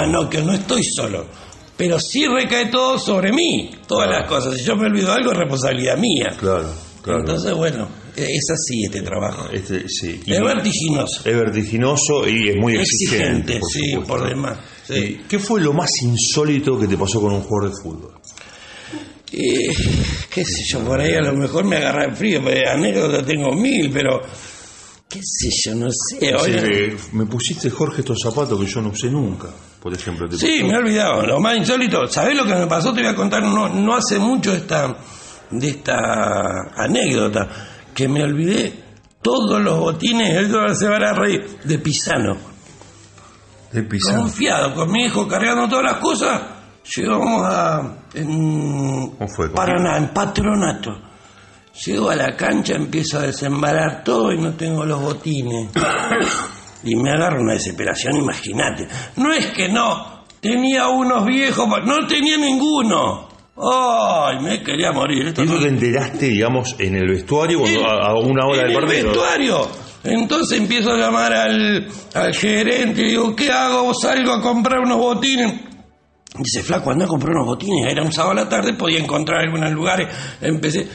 no, 0.08 0.30
que 0.30 0.42
no 0.42 0.54
estoy 0.54 0.84
solo. 0.84 1.26
Pero 1.78 1.98
sí 2.00 2.26
recae 2.28 2.66
todo 2.66 3.00
sobre 3.00 3.32
mí, 3.32 3.72
todas 3.88 4.08
Claro. 4.08 4.22
las 4.22 4.30
cosas. 4.30 4.56
Si 4.56 4.66
yo 4.66 4.76
me 4.76 4.88
olvido 4.88 5.14
algo, 5.14 5.32
es 5.32 5.38
responsabilidad 5.38 5.98
mía. 5.98 6.36
Claro, 6.38 6.68
claro. 7.02 7.20
Entonces, 7.22 7.54
bueno, 7.54 7.88
es 8.16 8.50
así 8.50 8.86
este 8.86 9.02
trabajo. 9.02 9.50
Este, 9.52 9.88
sí. 9.88 10.20
Es 10.26 10.42
vertiginoso. 10.42 11.22
es 11.26 11.36
vertiginoso 11.36 12.28
y 12.28 12.50
es 12.50 12.56
muy 12.58 12.76
exigente. 12.76 13.58
Exigente, 13.58 13.60
por 13.60 13.72
sí, 13.72 13.92
supuesto. 13.92 14.14
por 14.14 14.30
demás. 14.30 14.58
sí. 14.88 14.94
¿Y 14.94 15.16
¿Qué 15.28 15.40
fue 15.40 15.62
lo 15.62 15.74
más 15.74 15.90
insólito 16.02 16.78
que 16.80 16.88
te 16.88 16.98
pasó 16.98 17.22
con 17.22 17.34
un 17.34 17.42
jugador 17.42 17.72
de 17.74 17.82
fútbol? 17.82 18.14
Eh, 19.32 19.74
qué 20.30 20.44
sé 20.44 20.64
yo, 20.64 20.80
por 20.80 21.00
ahí 21.00 21.14
a 21.14 21.22
lo 21.22 21.34
mejor 21.34 21.64
me 21.64 21.78
agarra 21.78 22.06
el 22.06 22.16
frío, 22.16 22.42
anécdotas 22.68 23.26
tengo 23.28 23.54
mil, 23.54 23.92
pero 23.92 24.22
qué 25.08 25.20
sé 25.24 25.52
yo, 25.52 25.76
no 25.76 25.90
sé. 25.92 26.34
Oye. 26.34 26.88
eh, 26.88 26.98
me 27.12 27.28
pusiste, 27.28 27.70
Jorge, 27.70 28.02
estos 28.02 28.18
zapatos 28.24 28.60
que 28.60 28.66
yo 28.66 28.82
no 28.82 28.90
usé 28.90 29.08
nunca, 29.10 29.50
por 29.80 29.94
ejemplo. 29.94 30.28
¿te 30.28 30.36
Sí, 30.36 30.64
me 30.64 30.74
he 30.74 30.78
olvidado. 30.78 31.22
Lo 31.28 31.40
más 31.40 31.56
insólito, 31.58 32.08
¿sabés 32.08 32.36
lo 32.36 32.44
que 32.46 32.56
me 32.56 32.66
pasó? 32.66 32.92
Te 32.92 33.02
voy 33.02 33.12
a 33.12 33.16
contar 33.16 33.44
no, 33.44 33.70
no 33.70 33.96
hace 33.96 34.18
mucho 34.18 34.52
esta, 34.52 34.98
de 35.52 35.70
esta 35.70 36.72
anécdota, 36.76 37.48
que 37.94 38.08
me 38.08 38.24
olvidé 38.24 38.74
todos 39.22 39.62
los 39.62 39.80
botines, 39.80 40.38
él 40.38 40.52
se 40.76 40.88
van 40.88 41.04
a 41.04 41.14
reír, 41.14 41.60
de 41.64 41.80
Pisano. 41.80 42.38
De. 43.72 43.88
Confiado, 44.16 44.74
con 44.74 44.92
mi 44.92 45.06
hijo 45.06 45.28
cargando 45.28 45.68
todas 45.68 45.92
las 45.92 46.00
cosas, 46.00 46.42
llegamos 46.96 47.46
a 47.46 48.00
en 48.14 49.12
¿Cómo 49.12 49.28
fue? 49.28 49.50
Paraná, 49.50 49.98
en 49.98 50.10
Patronato. 50.10 50.92
Llego 51.86 52.10
a 52.10 52.16
la 52.16 52.36
cancha, 52.36 52.74
empiezo 52.76 53.20
a 53.20 53.24
desembarar 53.24 54.04
todo 54.04 54.34
y 54.34 54.40
no 54.40 54.54
tengo 54.54 54.84
los 54.86 55.02
botines. 55.02 55.70
y 56.84 56.96
me 56.96 57.12
agarra 57.12 57.40
una 57.40 57.54
desesperación, 57.54 58.18
imagínate. 58.18 58.88
No 59.18 59.32
es 59.32 59.48
que 59.48 59.70
no, 59.70 60.26
tenía 60.42 60.88
unos 60.88 61.26
viejos, 61.26 61.68
no 61.86 62.08
tenía 62.08 62.38
ninguno. 62.38 63.29
¡Ay! 63.62 64.40
Me 64.42 64.64
quería 64.64 64.92
morir. 64.92 65.28
Esto 65.28 65.44
¿Y 65.44 65.46
no- 65.46 65.54
eso 65.54 65.64
te 65.64 65.68
enteraste, 65.70 66.28
digamos, 66.30 66.76
en 66.80 66.96
el 66.96 67.08
vestuario 67.10 67.60
cuando, 67.60 67.80
en- 67.80 67.86
a, 67.86 67.90
a 68.08 68.16
una 68.16 68.46
hora 68.46 68.62
en 68.62 68.68
del 68.68 68.76
el 68.78 68.82
partido? 68.84 69.08
vestuario. 69.10 69.68
Entonces 70.04 70.58
empiezo 70.60 70.92
a 70.94 70.98
llamar 70.98 71.34
al, 71.34 71.88
al 72.14 72.34
gerente 72.34 73.02
y 73.02 73.06
digo, 73.10 73.36
¿qué 73.36 73.52
hago? 73.52 73.94
Salgo 73.94 74.32
a 74.32 74.42
comprar 74.42 74.80
unos 74.80 74.98
botines. 74.98 75.60
Dice, 76.38 76.64
flaco, 76.64 76.92
anda 76.92 77.04
a 77.04 77.08
comprar 77.08 77.36
unos 77.36 77.48
botines. 77.48 77.92
Era 77.92 78.02
un 78.04 78.12
sábado 78.14 78.32
a 78.40 78.44
la 78.44 78.50
tarde, 78.50 78.74
podía 78.76 79.00
encontrar 79.00 79.42
algunos 79.42 79.72
lugares. 79.72 80.08
Empecé. 80.40 80.88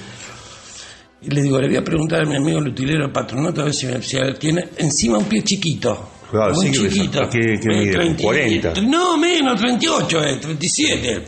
Y 1.20 1.31
le 1.31 1.43
digo, 1.43 1.58
le 1.60 1.69
voy 1.69 1.76
a 1.76 1.84
preguntar 1.84 2.22
a 2.22 2.25
mi 2.25 2.37
amigo 2.37 2.58
el 2.60 2.69
utilero 2.69 3.02
del 3.05 3.12
patronato 3.12 3.60
a 3.60 3.64
ver 3.64 3.75
si, 3.75 3.87
me- 3.87 4.00
si 4.02 4.17
tiene 4.38 4.69
encima 4.78 5.19
un 5.19 5.25
pie 5.25 5.43
chiquito. 5.43 6.08
Claro, 6.31 6.55
muy 6.55 6.69
sí, 6.69 6.88
chiquito. 6.88 7.20
¿qué- 7.31 7.58
qué 7.60 7.69
mide? 7.69 7.93
30, 7.93 8.22
40. 8.22 8.72
No, 8.82 9.17
menos, 9.19 9.60
38, 9.60 10.25
eh, 10.25 10.37
37. 10.40 11.22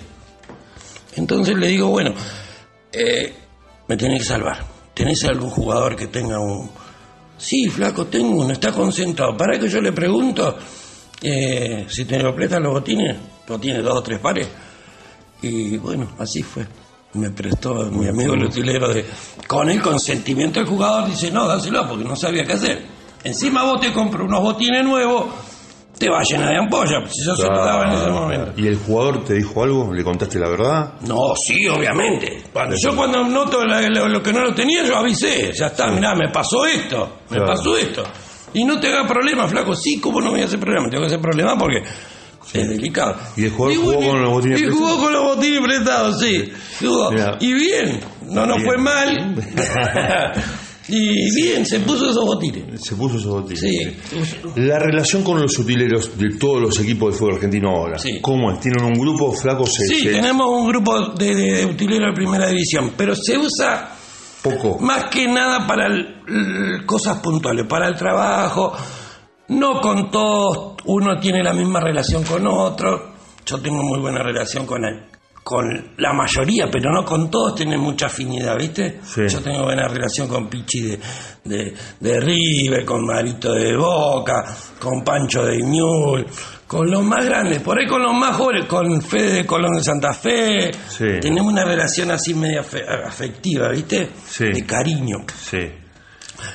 Entonces 1.17 1.57
le 1.57 1.69
digo, 1.69 1.89
bueno, 1.89 2.13
eh, 2.93 3.35
me 3.89 3.97
tenés 3.97 4.21
que 4.21 4.29
salvar. 4.29 4.65
¿Tenés 4.95 5.25
algún 5.25 5.51
jugador 5.51 5.97
que 5.97 6.07
tenga 6.07 6.39
un... 6.39 6.71
Sí, 7.37 7.69
flaco, 7.69 8.07
tengo 8.07 8.43
uno, 8.43 8.53
está 8.53 8.73
concentrado. 8.73 9.37
Para 9.37 9.59
que 9.59 9.69
yo 9.69 9.81
le 9.81 9.93
pregunto 9.93 10.57
eh, 11.21 11.87
si 11.89 12.05
te 12.05 12.19
lo 12.19 12.35
prestan 12.35 12.63
los 12.63 12.73
botines, 12.73 13.17
o 13.49 13.59
tiene 13.59 13.81
dos 13.81 13.95
o 13.95 14.03
tres 14.03 14.19
pares. 14.19 14.49
Y 15.43 15.77
bueno, 15.79 16.13
así 16.19 16.43
fue. 16.43 16.67
Me 17.15 17.31
prestó 17.31 17.75
mi 17.91 18.09
amigo 18.09 18.35
el 18.35 18.45
utilero 18.45 18.93
de... 18.93 19.05
Con 19.47 19.71
el 19.71 19.81
consentimiento 19.81 20.61
del 20.61 20.69
jugador 20.69 21.09
dice, 21.09 21.31
no, 21.31 21.47
dáselo 21.47 21.89
porque 21.89 22.05
no 22.05 22.17
sabía 22.17 22.45
qué 22.45 22.53
hacer. 22.55 22.83
Encima 23.25 23.65
vos 23.65 23.81
te 23.81 23.93
compro 23.93 24.25
unos 24.25 24.43
botines 24.43 24.85
nuevos, 24.85 25.27
te 25.99 26.09
va 26.11 26.19
a 26.21 26.23
llenar 26.23 26.51
de 26.51 26.59
ampolla. 26.59 27.07
Si 27.09 27.25
yo 27.25 27.35
se 27.37 27.47
lo 27.47 27.65
daba 27.65 27.87
en 27.87 27.93
ese 27.93 28.11
momento. 28.11 28.53
¿Y 28.57 28.67
el 28.67 28.77
jugador 28.77 29.25
te 29.25 29.35
dijo 29.35 29.63
algo? 29.63 29.93
¿Le 29.95 30.05
contaste 30.05 30.39
la 30.39 30.49
verdad? 30.49 30.93
No, 31.03 31.35
sí, 31.37 31.67
obviamente. 31.69 32.43
Cuando, 32.53 32.77
yo 32.79 32.95
cuando 32.95 33.25
noto 33.25 33.65
la- 33.65 33.81
lo, 33.89 34.09
lo 34.09 34.23
que 34.23 34.33
no 34.33 34.41
lo 34.41 34.55
tenía, 34.55 34.85
yo 34.85 34.97
avisé. 34.97 35.53
Ya 35.53 35.67
está, 35.69 35.87
mirá, 35.89 36.15
me 36.15 36.29
pasó 36.31 36.67
esto, 36.67 37.21
me 37.31 37.37
Claro. 37.39 37.53
pasó 37.53 37.77
esto. 37.77 38.03
Y 38.55 38.65
no 38.65 38.79
te 38.79 38.89
hagas 38.89 39.07
problema, 39.11 39.47
flaco. 39.49 39.75
Sí, 39.75 39.99
¿cómo 40.01 40.21
no 40.21 40.27
me 40.27 40.33
voy 40.33 40.41
a 40.43 40.45
hacer 40.47 40.59
problema? 40.61 40.89
Tengo 40.89 41.03
que 41.03 41.07
hacer 41.09 41.21
problema 41.21 41.57
porque 41.59 41.83
es 42.53 42.69
delicado. 42.69 43.17
¿Y 43.37 43.45
el 43.47 43.51
jugador 43.51 43.77
jugó 43.79 43.93
bueno, 43.95 44.11
con 44.13 44.23
los 44.23 44.31
botines 44.33 44.61
Y 44.61 44.65
jugó 44.67 44.79
prestados? 44.79 45.03
con 45.03 45.13
los 45.13 45.23
botines 45.37 45.61
prestados, 45.61 46.21
sí. 46.21 46.53
Jugó. 46.81 47.11
Y 47.41 47.53
bien, 47.55 48.01
no 48.31 48.47
nos 48.47 48.63
fue 48.63 48.77
mal. 48.79 49.35
y 50.89 51.35
bien, 51.35 51.67
se 51.67 51.81
puso 51.81 52.11
esos 52.11 52.25
botines. 52.25 52.81
Se 52.83 52.95
puso 52.95 53.17
esos 53.19 53.31
botines. 53.43 53.61
Sí. 53.61 53.97
La 54.57 54.79
relación 54.79 55.23
con 55.25 55.41
los 55.41 55.59
utileros 55.59 56.17
de 56.17 56.37
todos 56.39 56.61
los 56.63 56.79
equipos 56.81 57.13
de 57.13 57.19
fútbol 57.19 57.35
argentino 57.35 57.71
ahora, 57.71 57.99
Sí. 57.99 58.19
¿cómo 58.21 58.53
es? 58.53 58.61
¿Tienen 58.61 58.85
un 58.85 58.95
grupo 58.95 59.33
flaco? 59.33 59.67
Se, 59.67 59.87
Sí, 59.87 60.01
se- 60.03 60.13
tenemos 60.13 60.47
un 60.49 60.69
grupo 60.69 61.09
de, 61.11 61.35
de 61.35 61.67
utileros 61.67 62.09
de 62.11 62.15
primera 62.15 62.49
división, 62.49 62.93
pero 62.97 63.15
se 63.15 63.37
usa 63.39 63.93
Poco. 64.43 64.79
Más 64.79 65.07
que 65.11 65.27
nada 65.27 65.67
para 65.67 65.87
el- 65.89 66.23
el- 66.29 66.87
cosas 66.87 67.19
puntuales, 67.19 67.67
para 67.67 67.89
el 67.89 67.97
trabajo. 67.97 68.73
No 69.49 69.81
con 69.81 70.09
todos 70.11 70.75
uno 70.85 71.19
tiene 71.19 71.43
la 71.43 71.53
misma 71.53 71.81
relación 71.81 72.23
con 72.23 72.47
otro. 72.47 73.15
Yo 73.45 73.59
tengo 73.61 73.83
muy 73.83 73.99
buena 73.99 74.23
relación 74.23 74.65
con 74.67 74.85
él. 74.85 75.06
Con 75.49 75.93
la 75.99 76.13
mayoría, 76.13 76.69
pero 76.69 76.91
no 76.93 77.05
con 77.05 77.31
todos 77.31 77.55
tienen 77.55 77.79
mucha 77.79 78.07
afinidad, 78.07 78.57
¿viste? 78.59 78.99
Sí. 79.05 79.29
Yo 79.29 79.41
tengo 79.41 79.63
buena 79.63 79.87
relación 79.87 80.27
con 80.27 80.49
Pichi 80.49 80.81
de, 80.83 80.99
de, 81.45 81.75
de 82.01 82.21
River, 82.21 82.85
con 82.85 83.07
Marito 83.07 83.53
de 83.53 83.77
Boca, 83.77 84.45
con 84.81 85.05
Pancho 85.05 85.45
de 85.45 85.59
Ñul, 85.63 86.27
con 86.67 86.91
los 86.91 87.01
más 87.05 87.25
grandes, 87.25 87.61
por 87.61 87.79
ahí 87.79 87.87
con 87.87 88.03
los 88.03 88.13
más 88.13 88.35
jóvenes, 88.35 88.65
con 88.67 89.01
Fede 89.01 89.35
de 89.35 89.47
Colón 89.47 89.75
de 89.77 89.85
Santa 89.85 90.13
Fe. 90.13 90.73
Sí. 90.89 91.05
Tenemos 91.21 91.53
una 91.53 91.65
relación 91.65 92.11
así 92.11 92.35
media 92.35 92.63
afe- 92.63 92.85
afectiva, 93.07 93.69
¿viste? 93.69 94.11
Sí. 94.27 94.47
De 94.47 94.67
cariño. 94.67 95.19
Sí. 95.33 95.61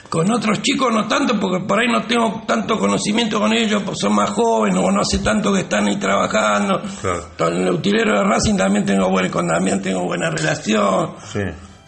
Con 0.09 0.29
otros 0.31 0.61
chicos 0.61 0.91
no 0.93 1.07
tanto, 1.07 1.39
porque 1.39 1.65
por 1.65 1.79
ahí 1.79 1.87
no 1.87 2.05
tengo 2.05 2.43
tanto 2.45 2.77
conocimiento 2.77 3.39
con 3.39 3.53
ellos, 3.53 3.81
pues 3.85 3.97
son 3.99 4.13
más 4.15 4.29
jóvenes 4.31 4.77
o 4.83 4.91
no 4.91 5.01
hace 5.01 5.19
tanto 5.19 5.53
que 5.53 5.61
están 5.61 5.87
ahí 5.87 5.97
trabajando. 5.97 6.81
Claro. 7.01 7.27
Con 7.37 7.53
el 7.55 7.69
utilero 7.69 8.17
de 8.19 8.23
Racing 8.23 8.55
también 8.57 8.85
tengo 8.85 9.09
buena, 9.09 9.29
con 9.31 9.47
Damián 9.47 9.81
tengo 9.81 10.03
buena 10.03 10.29
relación. 10.29 11.11
Sí. 11.31 11.39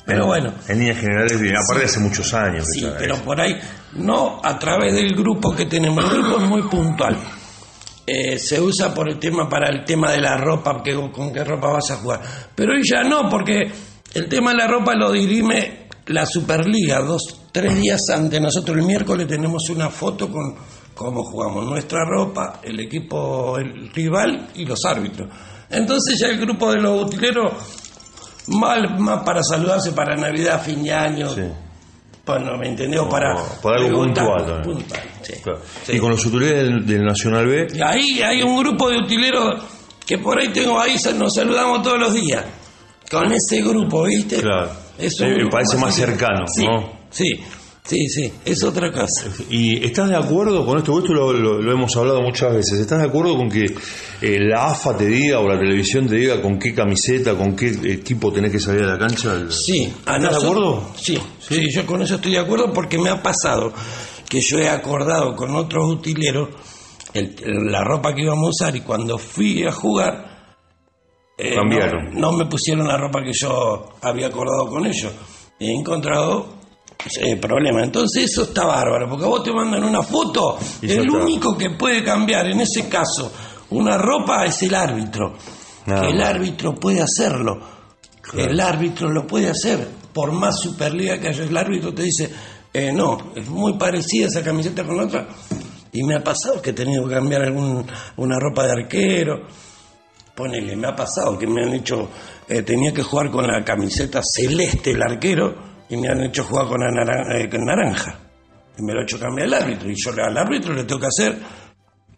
Pero 0.05 0.21
En- 0.23 0.27
bueno. 0.27 0.53
En 0.67 0.79
líneas 0.79 0.97
generales, 0.97 1.33
aparte 1.33 1.79
de 1.79 1.85
hace 1.85 1.99
muchos 1.99 2.33
años. 2.33 2.65
Sí, 2.73 2.81
ya 2.81 2.95
pero 2.97 3.15
por 3.17 3.39
ahí 3.39 3.57
no 3.93 4.41
a 4.43 4.57
través 4.59 4.93
del 4.93 5.15
grupo 5.15 5.55
que 5.55 5.65
tenemos. 5.65 6.03
El 6.03 6.21
grupo 6.21 6.37
es 6.41 6.49
muy 6.49 6.61
puntual. 6.63 7.17
eh, 8.05 8.37
se 8.37 8.59
usa 8.59 8.93
por 8.93 9.07
el 9.07 9.17
tema 9.17 9.47
para 9.47 9.69
el 9.69 9.85
tema 9.85 10.11
de 10.11 10.19
la 10.19 10.35
ropa, 10.35 10.81
que, 10.83 10.93
con 11.09 11.31
qué 11.31 11.41
ropa 11.45 11.69
vas 11.69 11.89
a 11.91 11.95
jugar. 11.95 12.19
Pero 12.53 12.73
hoy 12.73 12.81
ya 12.83 13.01
no, 13.03 13.29
porque 13.29 13.71
el 14.13 14.27
tema 14.27 14.51
de 14.51 14.57
la 14.57 14.67
ropa 14.67 14.93
lo 14.93 15.09
dirime 15.09 15.82
la 16.07 16.25
Superliga, 16.25 16.99
dos, 17.01 17.41
tres 17.51 17.75
días 17.75 18.01
antes. 18.13 18.39
Nosotros 18.41 18.77
el 18.77 18.83
miércoles 18.83 19.27
tenemos 19.27 19.69
una 19.69 19.89
foto 19.89 20.29
con 20.29 20.55
cómo 20.93 21.23
jugamos 21.23 21.65
nuestra 21.65 22.05
ropa, 22.05 22.59
el 22.63 22.79
equipo, 22.79 23.57
el 23.57 23.89
rival 23.91 24.49
y 24.55 24.65
los 24.65 24.83
árbitros. 24.85 25.29
Entonces 25.69 26.19
ya 26.19 26.27
el 26.27 26.39
grupo 26.39 26.71
de 26.71 26.81
los 26.81 27.03
utileros, 27.03 27.53
mal, 28.47 28.99
más 28.99 29.23
para 29.23 29.41
saludarse 29.43 29.91
para 29.93 30.15
Navidad, 30.15 30.61
fin 30.63 30.83
de 30.83 30.93
año. 30.93 31.29
Sí. 31.29 31.41
Bueno, 32.25 32.57
¿me 32.57 32.69
entendió? 32.69 33.09
Para, 33.09 33.35
Para 33.61 33.81
algo 33.81 34.03
puntual 34.03 34.45
también. 34.45 34.61
puntual, 34.77 35.01
sí. 35.23 35.33
Claro. 35.43 35.59
Sí. 35.85 35.93
Y 35.93 35.99
con 35.99 36.11
los 36.11 36.25
utileros 36.25 36.55
del, 36.57 36.85
del 36.85 37.03
Nacional 37.03 37.47
B, 37.47 37.67
Y 37.73 37.81
ahí 37.81 38.21
hay 38.21 38.41
un 38.43 38.57
grupo 38.59 38.89
de 38.89 38.97
utileros 38.99 39.61
que 40.05 40.17
por 40.19 40.39
ahí 40.39 40.49
tengo 40.49 40.79
ahí, 40.79 40.95
nos 41.17 41.33
saludamos 41.33 41.81
todos 41.81 41.99
los 41.99 42.13
días. 42.13 42.45
Con 43.11 43.31
ese 43.31 43.61
grupo, 43.61 44.03
¿viste? 44.03 44.37
Claro. 44.41 44.71
Es 44.97 45.15
Sí, 45.17 45.23
un 45.23 45.37
me 45.37 45.49
parece 45.49 45.77
más 45.77 45.95
cercano, 45.95 46.45
sí, 46.47 46.65
¿no? 46.65 46.91
Sí, 47.09 47.39
sí, 47.83 48.07
sí, 48.09 48.31
es 48.45 48.63
otra 48.63 48.91
cosa. 48.91 49.25
¿Y 49.49 49.83
estás 49.83 50.09
de 50.09 50.15
acuerdo 50.15 50.65
con 50.65 50.77
esto? 50.77 50.97
Esto 50.99 51.13
lo, 51.13 51.33
lo- 51.33 51.61
lo 51.61 51.71
hemos 51.71 51.95
hablado 51.97 52.21
muchas 52.21 52.53
veces. 52.53 52.79
¿Estás 52.79 52.99
de 53.01 53.07
acuerdo 53.07 53.35
con 53.35 53.49
que 53.49 53.65
eh, 54.21 54.37
la 54.39 54.67
AFA 54.71 54.95
te 54.95 55.07
diga 55.07 55.39
o 55.39 55.47
la 55.47 55.57
televisión 55.59 56.07
te 56.07 56.15
diga 56.15 56.41
con 56.41 56.59
qué 56.59 56.73
camiseta, 56.73 57.35
con 57.35 57.55
qué 57.55 57.69
equipo 57.91 58.31
tenés 58.31 58.51
que 58.51 58.59
salir 58.59 58.83
a 58.83 58.93
la 58.93 58.97
cancha? 58.99 59.49
Sí, 59.49 59.83
¿Estás 59.99 60.21
de 60.21 60.27
acuerdo? 60.27 60.91
Sí, 60.95 61.17
sí, 61.39 61.67
yo 61.73 61.85
con 61.85 62.01
eso 62.01 62.15
estoy 62.15 62.33
de 62.33 62.39
acuerdo 62.39 62.71
porque 62.71 62.97
me 62.97 63.09
ha 63.09 63.21
pasado 63.21 63.73
que 64.29 64.41
yo 64.41 64.57
he 64.59 64.69
acordado 64.69 65.35
con 65.35 65.55
otros 65.55 65.91
utileros 65.91 66.49
el- 67.13 67.35
la 67.71 67.83
ropa 67.83 68.13
que 68.15 68.21
íbamos 68.23 68.45
a 68.45 68.49
usar 68.49 68.75
y 68.75 68.81
cuando 68.81 69.17
fui 69.17 69.63
a 69.65 69.71
jugar 69.71 70.32
eh, 71.43 71.55
Cambiaron. 71.55 72.13
No, 72.13 72.31
no 72.31 72.37
me 72.37 72.45
pusieron 72.45 72.87
la 72.87 72.97
ropa 72.97 73.21
que 73.23 73.31
yo 73.33 73.89
había 74.01 74.27
acordado 74.27 74.67
con 74.67 74.85
ellos. 74.85 75.11
He 75.59 75.71
encontrado 75.71 76.63
eh, 77.19 77.35
problemas. 77.35 77.83
Entonces 77.83 78.31
eso 78.31 78.43
está 78.43 78.65
bárbaro, 78.65 79.09
porque 79.09 79.25
a 79.25 79.27
vos 79.27 79.43
te 79.43 79.51
mandan 79.51 79.83
una 79.83 80.01
foto, 80.03 80.57
Y 80.81 80.91
el 80.91 81.09
único 81.09 81.57
que 81.57 81.71
puede 81.71 82.03
cambiar 82.03 82.47
en 82.47 82.61
ese 82.61 82.87
caso 82.87 83.31
una 83.71 83.97
ropa 83.97 84.45
es 84.45 84.61
el 84.63 84.73
árbitro. 84.73 85.33
Nada 85.85 86.01
que 86.01 86.07
el 86.09 86.21
árbitro 86.21 86.75
puede 86.75 87.01
hacerlo. 87.01 87.59
El 88.37 88.59
árbitro 88.59 89.09
lo 89.09 89.27
puede 89.27 89.49
hacer. 89.49 89.85
Por 90.13 90.31
más 90.31 90.61
Superliga 90.61 91.19
que 91.19 91.29
haya, 91.29 91.43
el 91.43 91.57
árbitro 91.57 91.93
te 91.93 92.03
dice, 92.03 92.31
eh, 92.71 92.91
no, 92.93 93.33
es 93.35 93.49
muy 93.49 93.73
parecida 93.77 94.27
esa 94.27 94.43
camiseta 94.43 94.83
con 94.85 94.97
la 94.97 95.03
otra. 95.03 95.27
Y 95.91 96.03
me 96.03 96.15
ha 96.15 96.23
pasado 96.23 96.61
que 96.61 96.69
he 96.69 96.73
tenido 96.73 97.07
que 97.07 97.15
cambiar 97.15 97.43
algún, 97.43 97.85
una 98.17 98.39
ropa 98.39 98.63
de 98.63 98.71
arquero. 98.71 99.47
Ponele, 100.35 100.75
me 100.75 100.87
ha 100.87 100.95
pasado 100.95 101.37
que 101.37 101.45
me 101.45 101.63
han 101.63 101.73
hecho, 101.73 102.09
eh, 102.47 102.63
tenía 102.63 102.91
que 102.91 103.03
jugar 103.03 103.29
con 103.29 103.45
la 103.45 103.63
camiseta 103.63 104.21
celeste 104.23 104.91
el 104.91 105.01
arquero 105.03 105.55
y 105.89 105.97
me 105.97 106.07
han 106.09 106.21
hecho 106.23 106.43
jugar 106.43 106.67
con 106.67 106.79
la 106.81 106.89
naran- 106.89 107.35
eh, 107.39 107.49
con 107.49 107.61
naranja. 107.63 108.19
Y 108.77 108.81
me 108.83 108.93
lo 108.93 109.01
ha 109.01 109.03
hecho 109.03 109.19
cambiar 109.19 109.47
el 109.47 109.53
árbitro. 109.53 109.89
Y 109.91 109.95
yo 109.95 110.11
al 110.11 110.35
árbitro 110.37 110.73
le 110.73 110.85
tengo 110.85 111.01
que 111.01 111.07
hacer 111.07 111.37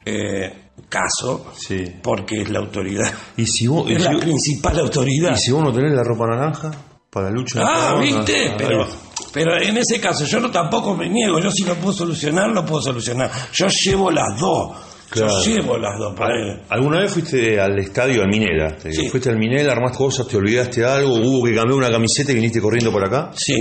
eh, 0.05 0.53
caso 0.87 1.51
Sí. 1.57 1.83
porque 2.01 2.41
es 2.43 2.49
la 2.49 2.59
autoridad. 2.59 3.11
¿Y 3.37 3.45
si 3.45 3.67
vos, 3.67 3.89
Es 3.89 4.03
si, 4.03 4.13
la 4.13 4.19
principal 4.19 4.79
autoridad. 4.79 5.33
y 5.35 5.37
si 5.37 5.51
vos 5.51 5.63
no 5.63 5.73
tenés 5.73 5.93
la 5.93 6.03
ropa 6.03 6.27
naranja 6.27 6.71
para 7.09 7.29
lucha? 7.31 7.61
Ah, 7.63 7.89
Ah, 7.95 7.99
viste, 7.99 8.53
pero, 8.57 8.87
pero 9.33 9.59
en 9.61 9.77
ese 9.77 9.99
caso 9.99 10.25
yo 10.25 10.39
no 10.39 10.51
tampoco 10.51 10.95
me 10.95 11.09
niego, 11.09 11.39
yo 11.39 11.49
si 11.51 11.63
lo 11.65 11.75
puedo 11.75 11.93
solucionar, 11.93 12.49
lo 12.49 12.65
puedo 12.65 12.81
solucionar. 12.81 13.31
Yo 13.51 13.67
llevo 13.67 14.11
las 14.11 14.39
dos, 14.39 14.77
Claro. 15.15 15.43
yo 15.43 15.51
llevo 15.55 15.77
las 15.77 15.97
dos. 15.97 16.13
para- 16.15 16.61
¿Alguna 16.69 16.99
vez 16.99 17.11
fuiste 17.13 17.59
al 17.59 17.77
estadio, 17.79 18.21
al 18.21 18.29
Minela? 18.29 18.75
Te 18.75 18.91
Sí. 18.91 19.09
¿Fuiste 19.09 19.29
al 19.29 19.37
Minela, 19.37 19.71
armaste 19.73 19.97
cosas, 19.97 20.27
te 20.27 20.37
olvidaste 20.37 20.83
algo, 20.85 21.13
hubo 21.15 21.43
que 21.45 21.55
cambiar 21.55 21.77
una 21.77 21.89
camiseta 21.91 22.31
y 22.31 22.35
viniste 22.35 22.61
corriendo 22.61 22.91
por 22.91 23.03
acá? 23.05 23.31
Sí, 23.33 23.55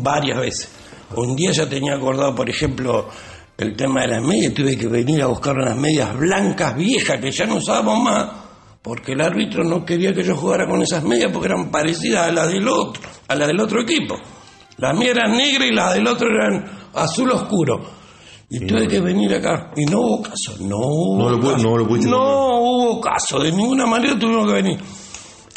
varias 0.00 0.38
veces. 0.40 0.68
Un 1.14 1.36
día 1.36 1.52
ya 1.52 1.68
tenía 1.68 1.94
acordado, 1.94 2.34
por 2.34 2.48
ejemplo, 2.50 3.08
el 3.58 3.76
tema 3.76 4.02
de 4.02 4.08
las 4.08 4.22
medias, 4.22 4.52
tuve 4.54 4.76
que 4.76 4.86
venir 4.88 5.22
a 5.22 5.26
buscar 5.26 5.54
unas 5.56 5.76
medias 5.76 6.16
blancas 6.16 6.76
viejas 6.76 7.20
que 7.20 7.30
ya 7.30 7.46
no 7.46 7.56
usábamos 7.56 8.02
más, 8.02 8.26
porque 8.82 9.12
el 9.12 9.20
árbitro 9.20 9.64
no 9.64 9.84
quería 9.84 10.12
que 10.12 10.22
yo 10.22 10.36
jugara 10.36 10.66
con 10.68 10.82
esas 10.82 11.02
medias 11.04 11.30
porque 11.32 11.48
eran 11.48 11.70
parecidas 11.70 12.28
a 12.28 12.32
las 12.32 12.48
del 12.48 12.66
otro, 12.68 13.02
a 13.28 13.34
las 13.34 13.46
del 13.48 13.60
otro 13.60 13.80
equipo. 13.82 14.16
Las 14.78 14.96
mías 14.98 15.12
eran 15.16 15.36
negras 15.36 15.68
y 15.70 15.74
las 15.74 15.94
del 15.94 16.06
otro 16.06 16.28
eran 16.28 16.64
azul 16.94 17.30
oscuro. 17.30 17.80
Y 18.48 18.64
tuve 18.66 18.86
que 18.86 19.00
venir 19.00 19.34
acá. 19.34 19.72
Y 19.76 19.84
no 19.86 20.00
hubo 20.00 20.22
caso. 20.22 20.56
No 20.60 20.76
hubo 20.78 21.18
No 21.18 21.30
lo 21.30 21.40
caso. 21.40 21.58
no 21.68 21.76
lo 21.76 21.86
pudiste 21.88 22.08
No 22.10 22.58
hubo 22.60 23.00
caso. 23.00 23.40
De 23.40 23.50
ninguna 23.50 23.86
manera 23.86 24.18
tuvimos 24.18 24.46
que 24.46 24.52
venir. 24.52 24.78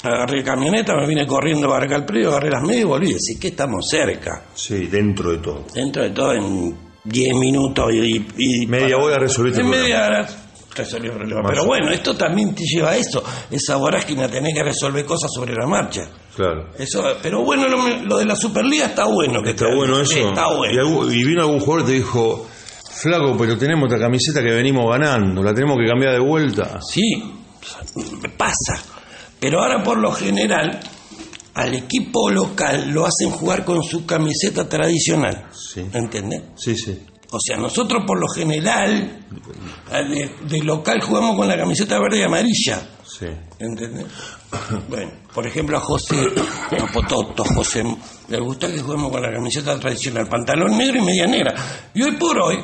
Agarré 0.02 0.44
camioneta, 0.44 0.96
me 0.96 1.06
vine 1.06 1.28
corriendo 1.28 1.68
para 1.68 1.86
acá 1.86 1.96
al 1.98 2.06
predio, 2.06 2.30
agarré 2.30 2.50
las 2.50 2.62
medias 2.64 2.82
y 2.82 2.86
volví. 2.86 3.14
Así 3.14 3.38
que 3.38 3.50
estamos 3.50 3.86
cerca. 3.90 4.46
Sí, 4.56 4.88
dentro 4.88 5.32
de 5.32 5.38
todo. 5.40 5.66
Dentro 5.74 6.04
de 6.04 6.10
todo, 6.12 6.34
en 6.34 6.76
10 7.04 7.36
minutos 7.36 7.92
y. 7.94 8.26
y- 8.38 8.66
Media 8.66 8.98
hora 8.98 9.18
resolviste 9.18 9.60
En 9.60 9.68
el 9.68 9.72
problema. 9.74 9.98
media 10.00 10.06
hora 10.08 10.30
resolví 10.76 11.08
el 11.08 11.14
problema. 11.14 11.42
Más 11.42 11.52
Pero 11.52 11.66
bueno, 11.66 11.92
esto 11.92 12.16
también 12.16 12.56
te 12.56 12.64
lleva 12.64 12.92
a 12.92 12.96
eso. 12.96 13.22
Esa 13.52 13.76
vorágine 13.76 14.24
a 14.24 14.30
tener 14.32 14.54
que 14.54 14.64
resolver 14.64 15.04
cosas 15.06 15.30
sobre 15.36 15.54
la 15.54 15.68
marcha. 15.68 16.08
Claro. 16.34 16.70
Eso, 16.80 17.04
pero 17.22 17.44
bueno, 17.44 17.68
lo, 17.68 17.86
lo 18.06 18.18
de 18.20 18.26
la 18.26 18.38
Superliga 18.38 18.86
está 18.86 19.04
bueno. 19.06 19.44
que 19.44 19.50
Está 19.50 19.66
te- 19.68 19.76
bueno 19.76 20.00
eso. 20.00 20.18
Está 20.18 20.46
Y, 20.54 20.58
bueno. 20.58 20.82
algún- 20.82 21.14
y 21.14 21.24
vino 21.26 21.42
algún 21.42 21.60
jugador 21.60 21.84
y 21.84 21.92
te 21.92 21.98
dijo, 21.98 22.48
flaco, 23.02 23.36
pero 23.38 23.58
tenemos 23.58 23.86
otra 23.86 24.00
camiseta 24.00 24.42
que 24.42 24.52
venimos 24.52 24.86
ganando, 24.90 25.42
la 25.44 25.54
tenemos 25.54 25.78
que 25.78 25.88
cambiar 25.88 26.14
de 26.14 26.20
vuelta. 26.20 26.80
Sí, 26.82 27.24
pasa. 28.38 28.82
Pero 29.40 29.62
ahora 29.62 29.84
por 29.84 29.98
lo 29.98 30.12
general 30.12 30.80
al 31.54 31.74
equipo 31.74 32.30
local 32.30 32.90
lo 32.90 33.06
hacen 33.06 33.32
jugar 33.32 33.66
con 33.66 33.84
su 33.84 34.06
camiseta 34.06 34.68
tradicional. 34.68 35.48
Sí. 35.52 35.86
¿Entendés? 35.94 36.44
Sí, 36.56 36.76
sí. 36.76 37.06
O 37.32 37.40
sea, 37.40 37.58
nosotros 37.58 38.04
por 38.08 38.20
lo 38.20 38.28
general 38.28 39.20
al 39.92 40.10
de, 40.10 40.32
de 40.48 40.64
local 40.64 41.02
jugamos 41.02 41.36
con 41.36 41.48
la 41.48 41.58
camiseta 41.58 42.00
verde 42.00 42.20
y 42.20 42.24
amarilla. 42.24 42.82
Sí. 43.06 43.28
¿Entendés? 43.60 44.06
Bueno, 44.88 45.12
por 45.34 45.46
ejemplo 45.46 45.78
a 45.78 45.82
José, 45.82 46.16
a 46.80 46.92
Pototo, 46.92 47.44
José, 47.44 47.84
le 48.30 48.40
gusta 48.40 48.72
que 48.72 48.80
juguemos 48.80 49.12
con 49.12 49.22
la 49.22 49.32
camiseta 49.32 49.80
tradicional, 49.80 50.28
pantalón 50.28 50.78
negro 50.78 51.00
y 51.00 51.02
media 51.02 51.28
negra. 51.28 51.54
Y 51.94 52.02
hoy 52.02 52.14
por 52.14 52.40
hoy, 52.40 52.64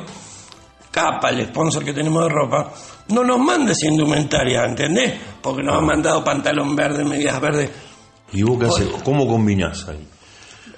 Capa, 0.96 1.28
el 1.28 1.44
sponsor 1.48 1.84
que 1.84 1.92
tenemos 1.92 2.22
de 2.24 2.30
ropa, 2.30 2.72
no 3.08 3.22
nos 3.22 3.38
manda 3.38 3.72
esa 3.72 3.86
indumentaria, 3.86 4.64
¿entendés? 4.64 5.12
Porque 5.42 5.62
nos 5.62 5.76
han 5.76 5.84
mandado 5.84 6.24
pantalón 6.24 6.74
verde, 6.74 7.04
medias 7.04 7.38
verdes. 7.38 7.70
¿Y 8.32 8.42
vos 8.42 8.58
qué 8.58 8.64
haces? 8.64 8.88
¿Cómo 9.04 9.28
combinás 9.28 9.86
ahí? 9.88 10.08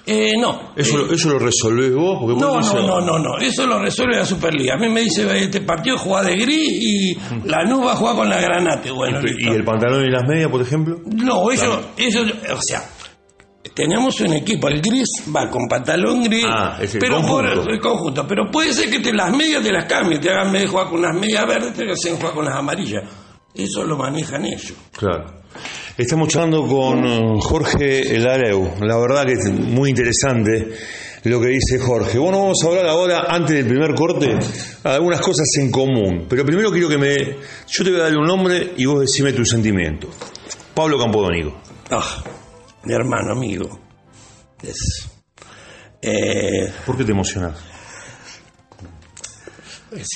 Eh, 0.05 0.33
no. 0.37 0.73
¿Eso, 0.75 0.97
eh, 0.99 1.05
lo- 1.07 1.13
¿Eso 1.13 1.29
lo 1.29 1.39
resolvés 1.39 1.93
vos? 1.95 2.17
Porque 2.19 2.33
vos 2.33 2.41
no, 2.41 2.57
dices- 2.57 2.73
no, 2.73 2.99
no, 2.99 3.01
no, 3.01 3.19
no, 3.19 3.37
eso 3.37 3.65
lo 3.65 3.79
resuelve 3.79 4.17
la 4.17 4.25
Superliga. 4.25 4.73
A 4.73 4.77
mí 4.77 4.89
me 4.89 5.01
dice, 5.01 5.25
este 5.41 5.61
partido 5.61 5.97
juega 5.97 6.23
de 6.27 6.35
gris 6.35 6.69
y 6.69 7.17
la 7.45 7.63
nube 7.63 7.85
va 7.85 7.93
a 7.93 7.95
jugar 7.95 8.15
con 8.17 8.29
la 8.29 8.41
granate. 8.41 8.91
Bueno, 8.91 9.19
¿Y 9.23 9.47
el 9.47 9.63
pantalón 9.63 10.03
y 10.03 10.09
las 10.11 10.23
medias, 10.27 10.51
por 10.51 10.61
ejemplo? 10.61 10.97
No, 11.05 11.49
ellos, 11.49 11.79
ellos, 11.95 12.25
o 12.53 12.61
sea, 12.61 12.83
tenemos 13.75 14.19
un 14.21 14.33
equipo, 14.33 14.67
el 14.67 14.81
gris 14.81 15.09
va 15.35 15.49
con 15.49 15.67
pantalón 15.67 16.23
gris, 16.23 16.45
Ah, 16.47 16.77
es 16.81 16.93
el 16.95 16.99
pero 16.99 17.15
conjunto. 17.17 17.61
por 17.63 17.71
el 17.73 17.79
conjunto, 17.79 18.27
pero 18.27 18.49
puede 18.51 18.73
ser 18.73 18.89
que 18.89 18.99
te 18.99 19.13
las 19.13 19.35
medias 19.35 19.61
te 19.63 19.71
las 19.71 19.85
cambien, 19.85 20.19
te 20.21 20.29
hagan 20.29 20.67
jugar 20.67 20.87
con 20.89 20.99
unas 20.99 21.15
medias 21.15 21.45
verdes, 21.45 21.73
te 21.73 21.91
hacen 21.91 22.15
jugar 22.17 22.33
con 22.33 22.45
las 22.45 22.55
amarillas. 22.55 23.03
Eso 23.53 23.83
lo 23.83 23.97
manejan 23.97 24.45
ellos. 24.45 24.73
Claro. 24.97 25.41
Estamos 25.97 26.29
charlando 26.29 26.65
con 26.65 27.05
eh, 27.05 27.21
Jorge 27.41 28.15
Elareu. 28.15 28.75
La 28.81 28.95
verdad 28.97 29.25
que 29.25 29.33
es 29.33 29.51
muy 29.51 29.89
interesante 29.89 30.69
lo 31.25 31.41
que 31.41 31.47
dice 31.47 31.77
Jorge. 31.79 32.17
Bueno, 32.17 32.39
vamos 32.43 32.57
a 32.63 32.67
hablar 32.67 32.87
ahora, 32.87 33.25
antes 33.27 33.55
del 33.57 33.65
primer 33.67 33.93
corte, 33.95 34.37
algunas 34.83 35.19
cosas 35.19 35.47
en 35.59 35.69
común. 35.71 36.25
Pero 36.29 36.45
primero 36.45 36.71
quiero 36.71 36.87
que 36.87 36.97
me... 36.97 37.15
Yo 37.67 37.83
te 37.83 37.89
voy 37.91 37.99
a 37.99 38.03
dar 38.03 38.17
un 38.17 38.25
nombre 38.25 38.73
y 38.77 38.85
vos 38.85 39.01
decime 39.01 39.33
tu 39.33 39.43
sentimiento. 39.43 40.07
Pablo 40.73 40.97
Campodónico. 40.97 41.59
Ah, 41.91 42.23
mi 42.83 42.93
hermano, 42.93 43.33
amigo. 43.33 43.79
Es, 44.61 45.09
eh, 46.01 46.73
¿Por 46.85 46.97
qué 46.97 47.03
te 47.03 47.11
emocionás? 47.11 47.57
es- 49.91 50.09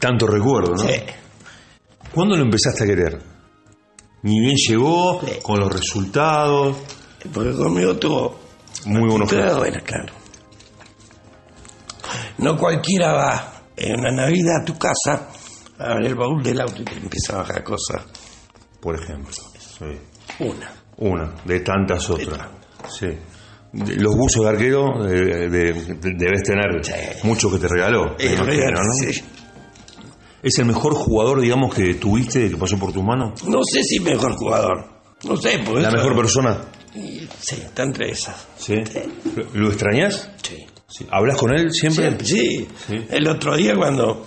Tanto 0.00 0.26
recuerdo, 0.26 0.72
¿no? 0.74 0.78
sí. 0.82 0.94
¿Cuándo 2.12 2.36
lo 2.36 2.42
empezaste 2.42 2.84
a 2.84 2.86
querer? 2.86 3.22
Ni 4.22 4.40
bien 4.40 4.56
llegó, 4.56 5.20
Sí. 5.20 5.38
con 5.42 5.60
los 5.60 5.72
resultados. 5.72 6.76
porque 7.32 7.52
conmigo 7.56 7.96
tuvo 7.96 8.38
Muy 8.84 9.08
buenos 9.08 9.30
bueno, 9.56 9.80
claro. 9.82 10.12
No 12.38 12.56
cualquiera 12.58 13.12
va 13.14 13.62
en 13.76 13.98
una 13.98 14.10
Navidad 14.12 14.60
a 14.60 14.64
tu 14.64 14.76
casa 14.76 15.28
a 15.78 15.92
abrir 15.92 16.08
el 16.08 16.14
baúl 16.16 16.42
del 16.42 16.60
auto 16.60 16.82
y 16.82 16.84
te 16.84 16.94
empieza 16.96 17.34
a 17.34 17.36
bajar 17.38 17.64
cosas. 17.64 18.04
Por 18.80 19.00
ejemplo. 19.02 19.32
Sí. 19.78 19.84
Una. 20.40 20.72
Una, 20.98 21.34
de 21.44 21.60
tantas 21.60 22.08
otras. 22.10 22.40
Sí. 22.98 23.06
los 23.72 24.14
buzos 24.16 24.44
de 24.44 24.48
arquero 24.50 25.02
de- 25.02 25.48
de- 25.48 25.72
de- 25.72 26.12
debes 26.16 26.42
tener 26.44 26.80
muchos 27.24 27.52
que 27.52 27.58
te 27.58 27.66
regaló. 27.68 28.14
imagino, 28.20 28.70
¿no? 28.70 28.92
sí. 28.94 29.22
¿Es 30.42 30.58
el 30.58 30.66
mejor 30.66 30.92
jugador, 30.94 31.40
digamos, 31.40 31.74
que 31.74 31.94
tuviste, 31.94 32.48
que 32.50 32.56
pasó 32.56 32.78
por 32.78 32.92
tus 32.92 33.02
manos? 33.02 33.42
No 33.44 33.60
sé 33.64 33.82
si 33.82 33.98
mejor 33.98 34.34
jugador. 34.36 34.84
No 35.24 35.36
sé, 35.36 35.58
¿La 35.80 35.90
mejor 35.90 36.14
persona? 36.14 36.58
Sí, 37.40 37.62
está 37.64 37.82
entre 37.82 38.10
esas. 38.10 38.46
¿Sí? 38.58 38.74
¿Lo 39.54 39.68
extrañas? 39.68 40.30
Sí. 40.42 40.58
Sí. 40.86 41.06
¿Hablas 41.10 41.36
con 41.38 41.50
él 41.58 41.72
siempre? 41.72 42.04
Siempre, 42.04 42.26
sí. 42.26 42.68
Sí. 42.86 43.06
El 43.10 43.26
otro 43.26 43.56
día 43.56 43.74
cuando 43.74 44.26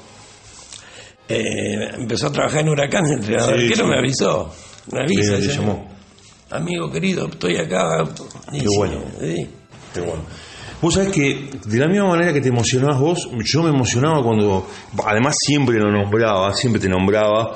eh, 1.29 1.89
empezó 1.97 2.27
a 2.27 2.31
trabajar 2.31 2.61
en 2.61 2.69
Huracán, 2.69 3.05
el 3.05 3.13
entrenador 3.19 3.59
sí. 3.59 3.83
me 3.83 3.97
avisó. 3.99 4.53
Me 4.91 5.01
avisa. 5.01 5.37
Llamó. 5.37 5.87
Amigo 6.49 6.91
querido, 6.91 7.27
estoy 7.27 7.57
acá. 7.57 8.03
Qué 8.51 8.59
sí, 8.59 8.65
bueno. 8.75 9.01
sí. 9.19 9.47
Qué 9.93 9.99
bueno. 10.01 10.23
Vos 10.81 10.93
sabés 10.93 11.09
que 11.09 11.49
de 11.65 11.79
la 11.79 11.87
misma 11.87 12.09
manera 12.09 12.31
que 12.31 12.39
te 12.39 12.49
emocionabas 12.49 12.99
vos, 12.99 13.29
yo 13.43 13.63
me 13.63 13.69
emocionaba 13.69 14.21
cuando, 14.21 14.69
además 15.05 15.35
siempre 15.39 15.79
lo 15.79 15.91
nombraba, 15.91 16.53
siempre 16.53 16.79
te 16.79 16.87
nombraba, 16.87 17.55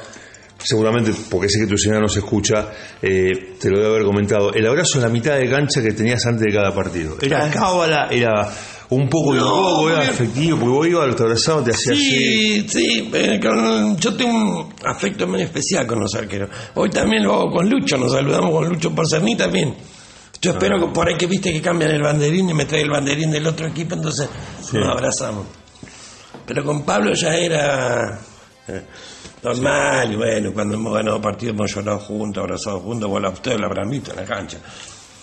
seguramente 0.58 1.12
porque 1.30 1.48
sé 1.48 1.60
que 1.60 1.68
tu 1.68 1.78
señora 1.78 2.02
no 2.02 2.10
se 2.10 2.20
escucha, 2.20 2.70
eh, 3.00 3.56
te 3.60 3.70
lo 3.70 3.78
debe 3.78 3.90
haber 3.92 4.06
comentado, 4.06 4.52
el 4.54 4.66
abrazo 4.66 4.98
en 4.98 5.04
la 5.04 5.10
mitad 5.10 5.36
de 5.36 5.48
cancha 5.48 5.84
que 5.84 5.94
tenías 5.94 6.26
antes 6.26 6.48
de 6.48 6.52
cada 6.52 6.74
partido. 6.74 7.18
Era 7.22 7.48
cábala, 7.52 8.08
era 8.10 8.52
un 8.92 9.10
poco 9.10 9.34
y 9.34 9.38
un 9.40 9.44
No, 9.44 9.50
poco, 9.50 9.90
era 9.90 9.98
porque- 9.98 10.12
afectivo, 10.12 10.58
porque 10.60 10.72
vos 10.74 10.88
ibas, 10.88 11.16
te 11.16 11.24
abrazabas, 11.24 11.64
te 11.66 11.72
hacías 11.72 11.98
así. 11.98 12.10
Sí, 12.10 12.66
sí, 12.70 13.12
eh, 13.14 13.40
con- 13.42 13.98
yo 13.98 14.16
tengo 14.16 14.32
un 14.34 14.74
afecto 14.86 15.28
muy 15.28 15.42
especial 15.42 15.88
con 15.88 16.00
los 16.00 16.14
arqueros. 16.14 16.50
Hoy 16.76 16.90
también 16.90 17.24
lo 17.24 17.34
hago 17.34 17.52
con 17.52 17.70
Lucho, 17.70 17.98
nos 17.98 18.12
saludamos 18.12 18.52
con 18.52 18.68
Lucho 18.70 18.94
por 18.94 19.08
ser 19.08 19.22
mí 19.22 19.36
también. 19.36 19.74
Yo 20.42 20.52
espero 20.52 20.80
que 20.80 20.88
por 20.94 21.08
ahí 21.08 21.16
que 21.18 21.28
viste 21.28 21.52
que 21.54 21.62
cambian 21.62 21.92
el 21.92 22.02
banderín 22.02 22.50
y 22.50 22.54
me 22.54 22.66
trae 22.66 22.82
el 22.82 22.90
banderín 22.90 23.32
del 23.32 23.46
otro 23.48 23.68
equipo, 23.68 23.96
entonces 23.96 24.28
Sí. 24.62 24.78
nos 24.78 24.88
abrazamos. 24.90 25.46
Pero 26.46 26.64
con 26.66 26.84
Pablo 26.84 27.14
ya 27.14 27.36
era 27.36 28.20
eh, 28.68 28.84
normal, 29.44 30.14
y 30.14 30.16
bueno, 30.16 30.52
cuando 30.54 30.76
hemos 30.76 30.94
ganado 30.94 31.20
partidos 31.22 31.56
hemos 31.56 31.74
llorado 31.74 32.00
juntos, 32.00 32.44
abrazados 32.44 32.82
juntos, 32.84 33.10
bueno, 33.10 33.30
ustedes 33.30 33.60
lo 33.60 33.66
habrán 33.68 33.90
visto 33.90 34.12
en 34.12 34.18
la 34.18 34.26
cancha. 34.26 34.58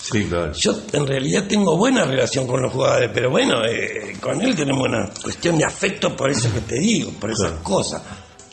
Sí, 0.01 0.25
claro. 0.25 0.53
Yo 0.53 0.75
en 0.93 1.07
realidad 1.07 1.45
tengo 1.49 1.77
buena 1.77 2.05
relación 2.05 2.47
con 2.47 2.63
los 2.63 2.73
jugadores, 2.73 3.11
pero 3.13 3.31
bueno, 3.31 3.65
eh, 3.65 4.17
con 4.21 4.41
él 4.41 4.55
tenemos 4.55 4.87
una 4.89 5.11
cuestión 5.23 5.59
de 5.59 5.65
afecto 5.65 6.17
por 6.17 6.31
eso 6.31 6.53
que 6.53 6.61
te 6.61 6.77
digo, 6.79 7.11
por 7.21 7.31
esas 7.31 7.53
cosas. 7.63 8.03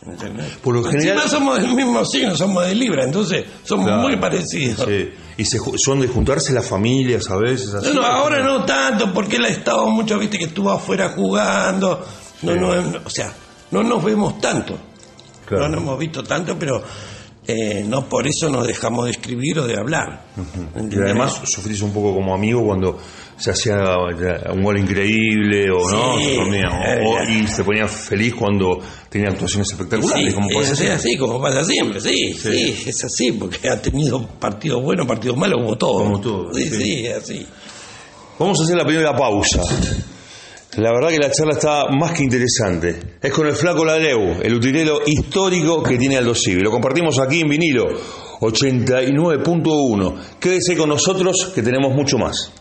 ¿entendés? 0.05 0.57
Por 0.61 0.75
lo 0.75 0.83
general- 0.83 1.15
Encima 1.17 1.27
somos 1.27 1.59
del 1.59 1.73
mismo 1.73 2.05
signo, 2.05 2.35
somos 2.35 2.63
de 2.67 2.75
Libra, 2.75 3.03
entonces 3.05 3.43
somos 3.63 3.87
Claro. 3.87 4.03
muy 4.03 4.15
parecidos. 4.17 4.85
Sí. 4.87 5.09
Y 5.37 5.45
se 5.45 5.57
son 5.77 5.99
de 6.01 6.07
juntarse 6.07 6.53
las 6.53 6.67
familias 6.67 7.27
a 7.31 7.37
veces. 7.37 7.73
así. 7.73 7.87
No, 7.87 8.01
no, 8.01 8.05
ahora 8.05 8.43
no 8.43 8.63
tanto, 8.65 9.11
porque 9.11 9.37
él 9.37 9.45
ha 9.45 9.49
estado 9.49 9.87
mucho, 9.89 10.19
viste, 10.19 10.37
que 10.37 10.45
estuvo 10.45 10.69
afuera 10.69 11.09
jugando. 11.09 12.05
No, 12.43 12.53
Sí. 12.53 12.59
no, 12.59 12.99
o 13.03 13.09
sea, 13.09 13.33
no 13.71 13.81
nos 13.81 14.03
vemos 14.03 14.39
tanto. 14.39 14.77
Claro. 15.47 15.63
No 15.63 15.69
nos 15.75 15.81
hemos 15.83 15.97
visto 15.99 16.23
tanto, 16.23 16.55
pero 16.59 16.83
eh, 17.47 17.83
no 17.87 18.07
por 18.09 18.27
eso 18.27 18.49
nos 18.49 18.65
dejamos 18.67 19.05
de 19.05 19.11
escribir 19.11 19.59
o 19.59 19.67
de 19.67 19.77
hablar. 19.77 20.25
Y 20.91 20.95
además 20.97 21.41
sufrís 21.45 21.81
un 21.81 21.91
poco 21.93 22.13
como 22.13 22.33
amigo 22.33 22.65
cuando 22.65 22.97
se 23.37 23.51
hacía 23.51 23.75
un 24.53 24.63
gol 24.63 24.79
increíble 24.79 25.69
o 25.69 25.89
no, 25.91 26.17
Sí, 26.17 26.37
Ponía- 26.37 26.69
o- 26.69 27.19
eh, 27.19 27.33
y 27.43 27.47
se 27.47 27.63
ponía 27.63 27.87
feliz 27.87 28.33
cuando 28.33 28.79
tenía 29.09 29.29
actuaciones 29.29 29.69
espectaculares, 29.71 30.29
Sí, 30.29 30.33
como 30.33 30.49
es 30.49 30.55
pasa 30.55 30.75
siempre. 30.75 30.95
así, 30.95 31.17
como 31.17 31.41
pasa 31.41 31.63
siempre, 31.65 31.99
sí, 32.01 32.33
sí, 32.33 32.83
es 32.87 33.03
así, 33.03 33.31
porque 33.33 33.67
ha 33.69 33.81
tenido 33.81 34.25
partidos 34.39 34.81
buenos, 34.81 35.05
partidos 35.05 35.37
malos, 35.37 35.61
como 35.61 35.77
todo. 35.77 35.97
Como 36.03 36.21
todo, 36.21 36.53
Sí, 36.53 36.69
sí. 36.69 36.75
sí, 36.83 37.07
así. 37.07 37.47
Vamos 38.39 38.59
a 38.59 38.63
hacer 38.63 38.77
la 38.77 38.85
primera 38.85 39.15
pausa. 39.15 39.61
La 40.77 40.91
verdad 40.91 41.09
que 41.09 41.19
la 41.19 41.31
charla 41.31 41.53
está 41.53 41.85
más 41.87 42.11
que 42.11 42.23
interesante. 42.23 42.99
Es 43.21 43.31
con 43.31 43.47
el 43.47 43.53
flaco 43.53 43.85
Ladeu, 43.85 44.41
el 44.41 44.55
utilero 44.55 44.99
histórico 45.05 45.81
que 45.81 45.97
tiene 45.97 46.17
Aldo 46.17 46.35
Civi. 46.35 46.61
Lo 46.61 46.69
compartimos 46.69 47.17
aquí 47.17 47.39
en 47.39 47.47
vinilo 47.47 47.87
89.1. 48.41 50.15
Quédese 50.37 50.75
con 50.75 50.89
nosotros 50.89 51.53
que 51.55 51.63
tenemos 51.63 51.93
mucho 51.93 52.17
más. 52.17 52.51